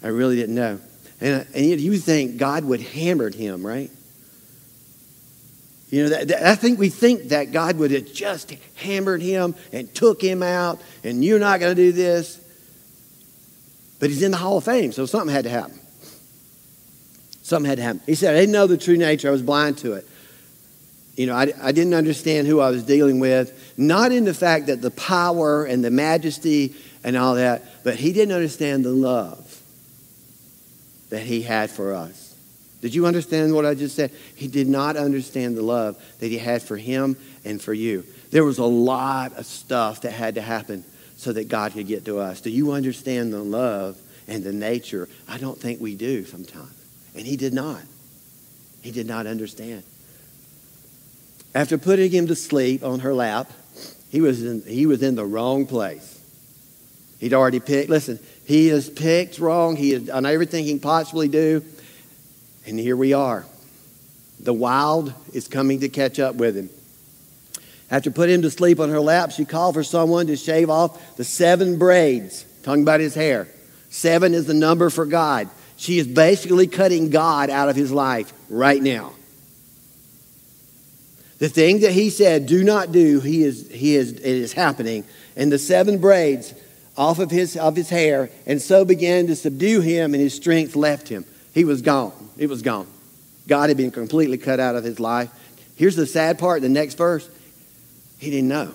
[0.00, 0.78] I really didn't know.
[1.20, 3.90] And, and you think God would hammered him, right?
[5.90, 9.56] You know, that, that, I think we think that God would have just hammered him
[9.72, 12.40] and took him out, and you're not going to do this.
[14.00, 15.78] But he's in the Hall of Fame, so something had to happen.
[17.42, 18.02] Something had to happen.
[18.06, 19.28] He said, I didn't know the true nature.
[19.28, 20.08] I was blind to it.
[21.16, 24.66] You know, I, I didn't understand who I was dealing with, not in the fact
[24.68, 26.74] that the power and the majesty
[27.04, 29.62] and all that, but he didn't understand the love
[31.10, 32.34] that he had for us.
[32.80, 34.12] Did you understand what I just said?
[34.34, 38.06] He did not understand the love that he had for him and for you.
[38.30, 40.84] There was a lot of stuff that had to happen
[41.20, 42.40] so that God could get to us.
[42.40, 45.06] Do you understand the love and the nature?
[45.28, 46.72] I don't think we do sometimes.
[47.14, 47.82] And he did not.
[48.80, 49.82] He did not understand.
[51.54, 53.50] After putting him to sleep on her lap,
[54.08, 56.18] he was in, he was in the wrong place.
[57.18, 59.76] He'd already picked, listen, he has picked wrong.
[59.76, 61.62] He has done everything he can possibly do.
[62.66, 63.44] And here we are.
[64.38, 66.70] The wild is coming to catch up with him.
[67.90, 71.16] After putting him to sleep on her lap, she called for someone to shave off
[71.16, 73.48] the seven braids, talking about his hair.
[73.88, 75.50] Seven is the number for God.
[75.76, 79.12] She is basically cutting God out of his life right now.
[81.38, 85.04] The thing that he said, do not do, he is, he is, it is happening.
[85.36, 86.54] And the seven braids
[86.98, 90.76] off of his, of his hair, and so began to subdue him, and his strength
[90.76, 91.24] left him.
[91.54, 92.12] He was gone.
[92.36, 92.86] It was gone.
[93.48, 95.30] God had been completely cut out of his life.
[95.76, 97.28] Here's the sad part, the next verse.
[98.20, 98.72] He didn't know.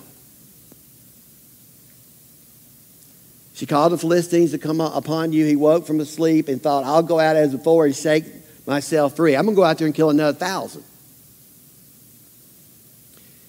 [3.54, 5.46] She called the Philistines to come upon you.
[5.46, 8.24] He woke from his sleep and thought, I'll go out as before and shake
[8.66, 9.34] myself free.
[9.34, 10.84] I'm going to go out there and kill another thousand.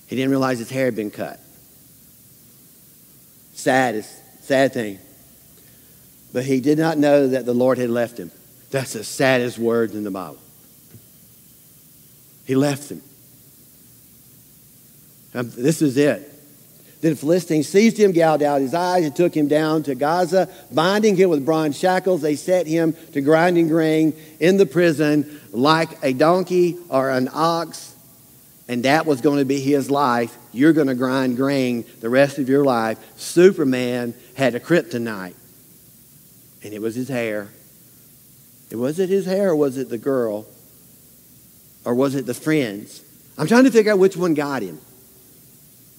[0.06, 1.42] He didn't realize his hair had been cut.
[3.54, 4.14] Saddest,
[4.46, 5.00] sad thing.
[6.32, 8.32] But he did not know that the Lord had left him.
[8.70, 10.38] That's the saddest words in the Bible.
[12.46, 13.02] He left him.
[15.38, 16.34] Um, this is it.
[17.02, 20.50] Then the Philistines seized him, gouged out his eyes, and took him down to Gaza.
[20.72, 26.04] Binding him with bronze shackles, they set him to grinding grain in the prison like
[26.04, 27.94] a donkey or an ox.
[28.68, 30.36] And that was going to be his life.
[30.52, 32.98] You're going to grind grain the rest of your life.
[33.18, 35.36] Superman had a kryptonite,
[36.64, 37.50] and it was his hair.
[38.72, 40.48] It Was it his hair or was it the girl?
[41.86, 43.02] Or was it the friends?
[43.38, 44.80] I'm trying to figure out which one got him.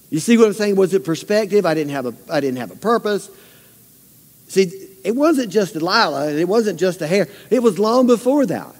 [0.09, 0.75] You see what I'm saying?
[0.75, 1.65] Was it perspective?
[1.65, 3.29] I didn't have a, I didn't have a purpose.
[4.47, 4.71] See,
[5.03, 6.29] it wasn't just Delilah.
[6.29, 7.27] And it wasn't just the hair.
[7.49, 8.75] It was long before that.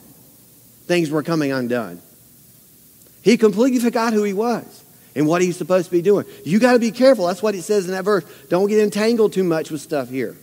[0.87, 2.01] Things were coming undone.
[3.21, 6.25] He completely forgot who he was and what he's supposed to be doing.
[6.43, 7.27] You got to be careful.
[7.27, 8.25] That's what it says in that verse.
[8.49, 10.35] Don't get entangled too much with stuff here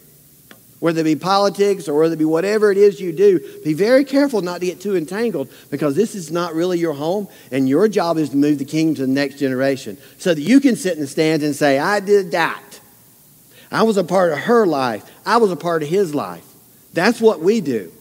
[0.78, 4.04] whether it be politics or whether it be whatever it is you do, be very
[4.04, 7.88] careful not to get too entangled because this is not really your home, and your
[7.88, 10.94] job is to move the kingdom to the next generation so that you can sit
[10.94, 12.80] in the stands and say, I did that.
[13.70, 16.44] I was a part of her life, I was a part of his life.
[16.92, 17.92] That's what we do.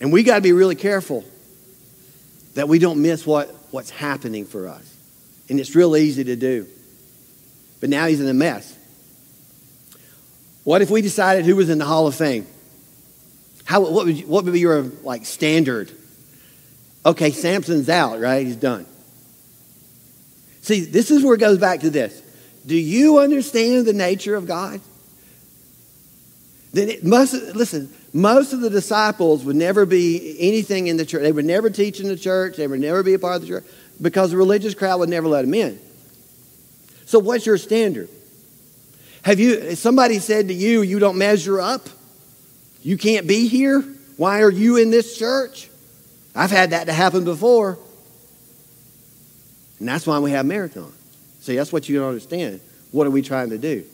[0.00, 1.24] And we got to be really careful
[2.54, 4.94] that we don't miss what, what's happening for us.
[5.48, 6.66] And it's real easy to do.
[7.80, 8.73] But now he's in a mess.
[10.64, 12.46] What if we decided who was in the Hall of Fame?
[13.64, 15.90] How, what, would you, what would be your like standard?
[17.06, 18.46] Okay, Samson's out, right?
[18.46, 18.86] He's done.
[20.62, 22.22] See, this is where it goes back to this.
[22.66, 24.80] Do you understand the nature of God?
[26.72, 27.92] Then it must listen.
[28.14, 31.22] Most of the disciples would never be anything in the church.
[31.22, 32.56] They would never teach in the church.
[32.56, 33.64] They would never be a part of the church
[34.00, 35.78] because the religious crowd would never let them in.
[37.06, 38.08] So, what's your standard?
[39.24, 41.88] Have you, somebody said to you, you don't measure up?
[42.82, 43.80] You can't be here?
[44.18, 45.70] Why are you in this church?
[46.34, 47.78] I've had that to happen before.
[49.78, 50.92] And that's why we have marathon.
[51.40, 52.60] See, that's what you don't understand.
[52.90, 53.84] What are we trying to do?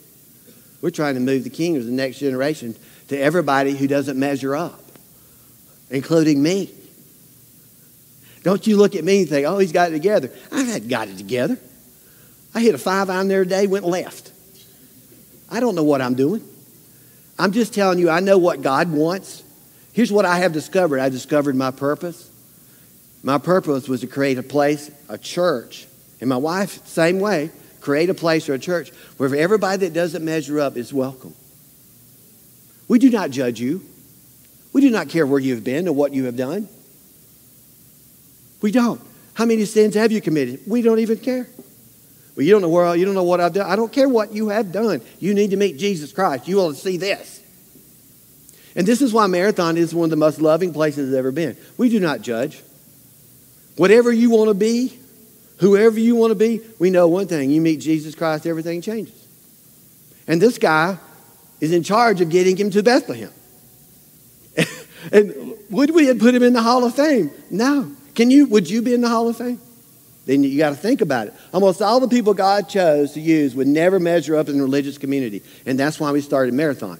[0.81, 2.75] We're trying to move the kingdom of the next generation
[3.07, 4.83] to everybody who doesn't measure up,
[5.89, 6.73] including me.
[8.43, 10.29] Don't you look at me and think, oh, he's got it together.
[10.51, 11.57] I have got it together.
[12.53, 14.30] I hit a five iron there today, went left.
[15.51, 16.43] I don't know what I'm doing.
[17.37, 19.43] I'm just telling you, I know what God wants.
[19.91, 22.29] Here's what I have discovered I discovered my purpose.
[23.21, 25.85] My purpose was to create a place, a church,
[26.21, 30.23] and my wife, same way, create a place or a church where everybody that doesn't
[30.23, 31.35] measure up is welcome.
[32.87, 33.83] We do not judge you.
[34.73, 36.69] We do not care where you've been or what you have done.
[38.61, 39.01] We don't.
[39.33, 40.61] How many sins have you committed?
[40.65, 41.47] We don't even care.
[42.35, 43.69] Well, you don't know where I, you don't know what I've done.
[43.69, 45.01] I don't care what you have done.
[45.19, 46.47] You need to meet Jesus Christ.
[46.47, 47.41] You will see this.
[48.75, 51.57] And this is why Marathon is one of the most loving places ever been.
[51.77, 52.61] We do not judge.
[53.75, 54.97] Whatever you want to be,
[55.57, 57.51] whoever you want to be, we know one thing.
[57.51, 59.15] You meet Jesus Christ, everything changes.
[60.27, 60.97] And this guy
[61.59, 63.31] is in charge of getting him to Bethlehem.
[65.11, 67.31] and would we have put him in the Hall of Fame?
[67.49, 67.91] No.
[68.15, 69.59] Can you, would you be in the Hall of Fame?
[70.25, 71.33] Then you got to think about it.
[71.53, 74.97] Almost all the people God chose to use would never measure up in the religious
[74.97, 75.41] community.
[75.65, 76.99] And that's why we started Marathon.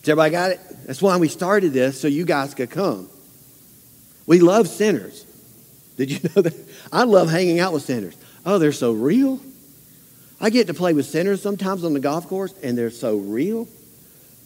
[0.00, 0.60] Has everybody got it?
[0.86, 3.08] That's why we started this, so you guys could come.
[4.26, 5.24] We love sinners.
[5.96, 6.54] Did you know that?
[6.92, 8.16] I love hanging out with sinners.
[8.44, 9.40] Oh, they're so real.
[10.40, 13.68] I get to play with sinners sometimes on the golf course, and they're so real.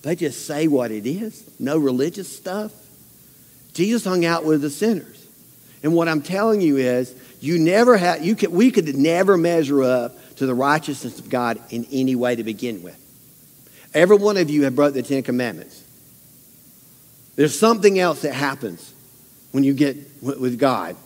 [0.03, 2.72] They just say what it is, no religious stuff.
[3.72, 5.21] Jesus hung out with the sinners.
[5.82, 9.82] And what I'm telling you is, you never have, you could, we could never measure
[9.82, 12.98] up to the righteousness of God in any way to begin with.
[13.94, 15.82] Every one of you have broke the Ten Commandments.
[17.34, 18.92] There's something else that happens
[19.50, 20.96] when you get with God.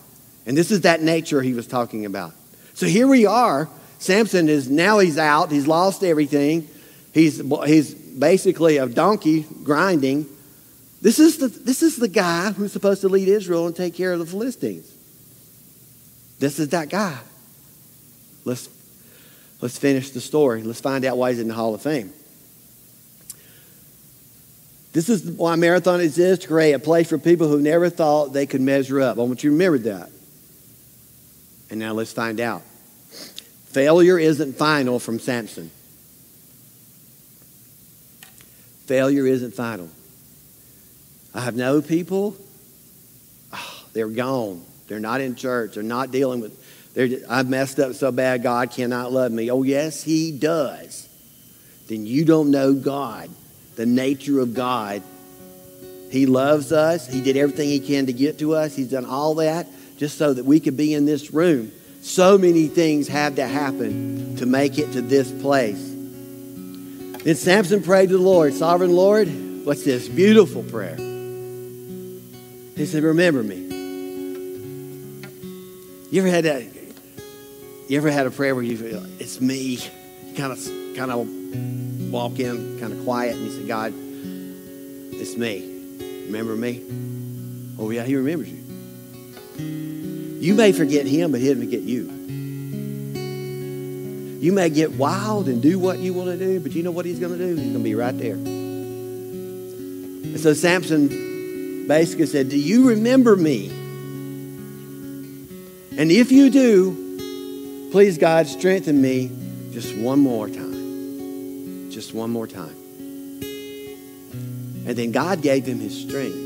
[0.45, 2.33] And this is that nature he was talking about.
[2.75, 3.69] So here we are.
[3.99, 5.51] Samson is now he's out.
[5.51, 6.69] He's lost everything.
[7.15, 10.27] He's, he's basically a donkey grinding.
[11.07, 14.13] This is, the, this is the guy who's supposed to lead Israel and take care
[14.13, 14.93] of the Philistines.
[16.41, 17.17] This is that guy.
[18.45, 18.69] Let's,
[19.61, 20.65] let's finish the story.
[20.65, 22.13] Let's find out why he's in the Hall of Fame.
[24.95, 28.47] This is why Marathon exists to create a place for people who never thought they
[28.47, 29.17] could measure up.
[29.17, 30.11] I want you to remember that.
[31.71, 32.63] And now let's find out.
[33.67, 35.71] Failure isn't final from Samson.
[38.87, 39.89] Failure isn't final.
[41.37, 42.35] I have known people,
[43.53, 44.65] oh, they're gone.
[44.89, 45.75] They're not in church.
[45.75, 49.51] They're not dealing with, I've messed up so bad, God cannot love me.
[49.51, 51.07] Oh, yes, He does.
[51.89, 53.29] Then you don't know God,
[53.77, 55.03] the nature of God.
[56.11, 57.07] He loves us.
[57.07, 58.75] He did everything He can to get to us.
[58.75, 59.67] He's done all that
[59.99, 61.71] just so that we could be in this room.
[62.01, 65.83] So many things had to happen to make it to this place.
[67.25, 69.29] Then Samson prayed to the Lord, Sovereign Lord,
[69.67, 70.09] what's this?
[70.09, 70.97] Beautiful prayer.
[72.77, 73.57] He said, Remember me.
[76.11, 76.63] You ever had that?
[77.89, 79.59] You ever had a prayer where you feel it's me?
[79.59, 79.79] You
[80.37, 80.59] kind of
[80.97, 86.25] kind of walk in kind of quiet and you say, God, it's me.
[86.27, 86.85] Remember me?
[87.79, 88.63] Oh yeah, he remembers you.
[89.59, 92.13] You may forget him, but he'll forget you.
[94.41, 97.07] You may get wild and do what you want to do, but you know what
[97.07, 97.57] he's going to do?
[97.57, 98.35] He's going to be right there.
[98.35, 101.09] And so Samson
[101.87, 103.69] basically said, Do you remember me?
[105.99, 109.31] And if you do, please, God, strengthen me
[109.73, 111.91] just one more time.
[111.91, 112.75] Just one more time.
[114.87, 116.37] And then God gave him his strength.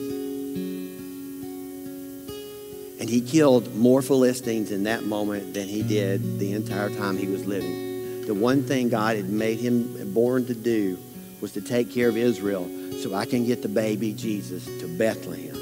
[3.01, 7.27] And he killed more Philistines in that moment than he did the entire time he
[7.27, 8.27] was living.
[8.27, 10.97] The one thing God had made him born to do
[11.41, 12.69] was to take care of Israel
[13.03, 15.57] so I can get the baby Jesus to Bethlehem.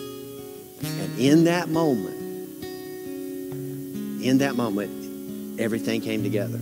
[0.83, 2.17] And in that moment,
[4.23, 6.59] in that moment, everything came together.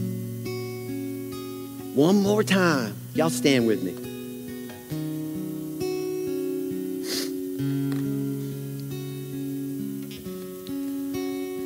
[1.94, 2.94] One more time.
[3.14, 3.92] Y'all stand with me.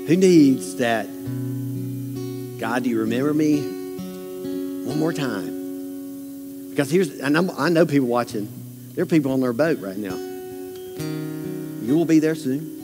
[0.06, 1.06] Who needs that?
[2.60, 3.60] God, do you remember me?
[4.84, 5.49] One more time.
[6.70, 8.48] Because here's, and I'm, I know people watching,
[8.94, 10.16] there are people on their boat right now.
[11.84, 12.78] You will be there soon.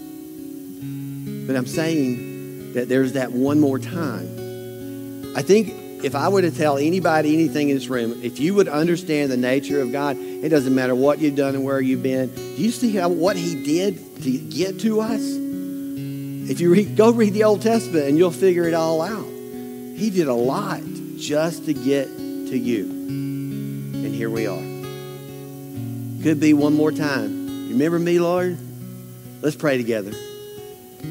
[1.47, 5.35] But I'm saying that there's that one more time.
[5.37, 8.69] I think if I were to tell anybody anything in this room, if you would
[8.69, 12.35] understand the nature of God, it doesn't matter what you've done and where you've been.
[12.35, 15.21] Do you see how what He did to get to us?
[15.21, 19.27] If you read, go read the Old Testament and you'll figure it all out.
[19.27, 20.81] He did a lot
[21.17, 22.96] just to get to you.
[24.17, 24.63] Here we are.
[26.23, 27.69] Could be one more time.
[27.69, 28.57] Remember me, Lord?
[29.43, 30.13] Let's pray together.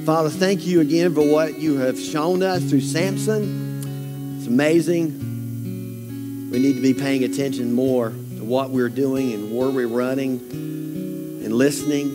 [0.05, 4.39] Father, thank you again for what you have shown us through Samson.
[4.39, 6.49] It's amazing.
[6.49, 10.39] We need to be paying attention more to what we're doing and where we're running
[10.49, 12.09] and listening.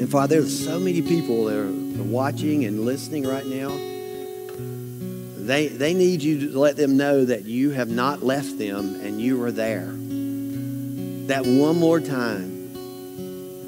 [0.00, 1.70] And Father, there's so many people that are
[2.02, 3.91] watching and listening right now.
[5.52, 9.20] They, they need you to let them know that you have not left them and
[9.20, 9.84] you are there.
[11.26, 12.72] That one more time.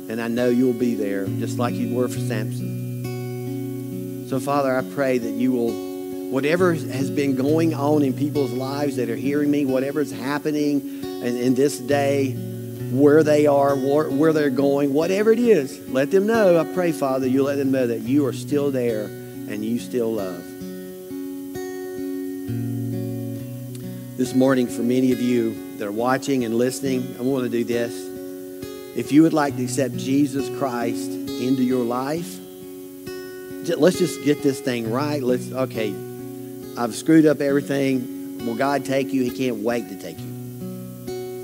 [0.09, 3.05] And I know you'll be there just like you were for Samson.
[4.31, 8.97] So, Father, I pray that you will, whatever has been going on in people's lives
[8.97, 12.31] that are hearing me, whatever is happening in, in this day,
[12.93, 16.59] where they are, where, where they're going, whatever it is, let them know.
[16.59, 20.15] I pray, Father, you let them know that you are still there and you still
[20.15, 20.54] love.
[24.17, 27.65] This morning, for many of you that are watching and listening, I want to do
[27.65, 27.93] this.
[28.97, 32.39] If you would like to accept Jesus Christ into your life,
[33.77, 35.21] let's just get this thing right.
[35.21, 35.93] Let's, okay,
[36.79, 38.47] I've screwed up everything.
[38.47, 39.25] Will God take you?
[39.25, 40.27] He can't wait to take you.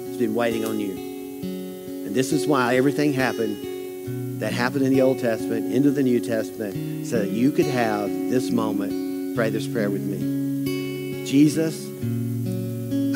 [0.06, 0.92] He's been waiting on you.
[0.92, 6.20] And this is why everything happened that happened in the Old Testament into the New
[6.20, 11.26] Testament so that you could have this moment, pray this prayer with me.
[11.26, 11.89] Jesus,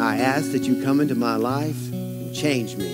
[0.05, 2.93] I ask that you come into my life and change me.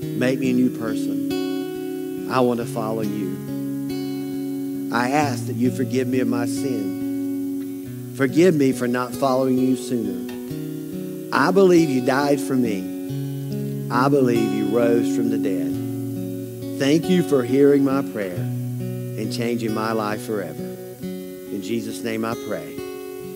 [0.00, 2.30] Make me a new person.
[2.30, 4.90] I want to follow you.
[4.94, 8.14] I ask that you forgive me of my sin.
[8.16, 11.28] Forgive me for not following you sooner.
[11.32, 13.88] I believe you died for me.
[13.90, 16.78] I believe you rose from the dead.
[16.78, 20.62] Thank you for hearing my prayer and changing my life forever.
[21.02, 22.76] In Jesus' name I pray.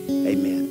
[0.08, 0.63] Amen.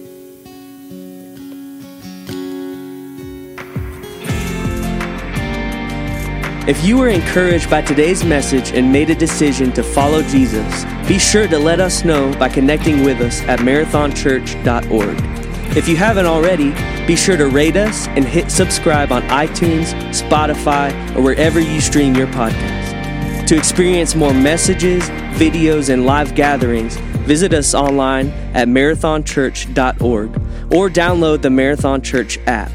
[6.65, 11.19] If you were encouraged by today's message and made a decision to follow Jesus, be
[11.19, 15.75] sure to let us know by connecting with us at marathonchurch.org.
[15.75, 16.73] If you haven't already,
[17.05, 22.15] be sure to rate us and hit subscribe on iTunes, Spotify, or wherever you stream
[22.15, 23.45] your podcast.
[23.47, 25.03] To experience more messages,
[25.33, 26.95] videos, and live gatherings,
[27.25, 30.35] visit us online at marathonchurch.org
[30.73, 32.71] or download the Marathon Church app.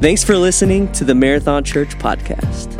[0.00, 2.73] Thanks for listening to the Marathon Church podcast.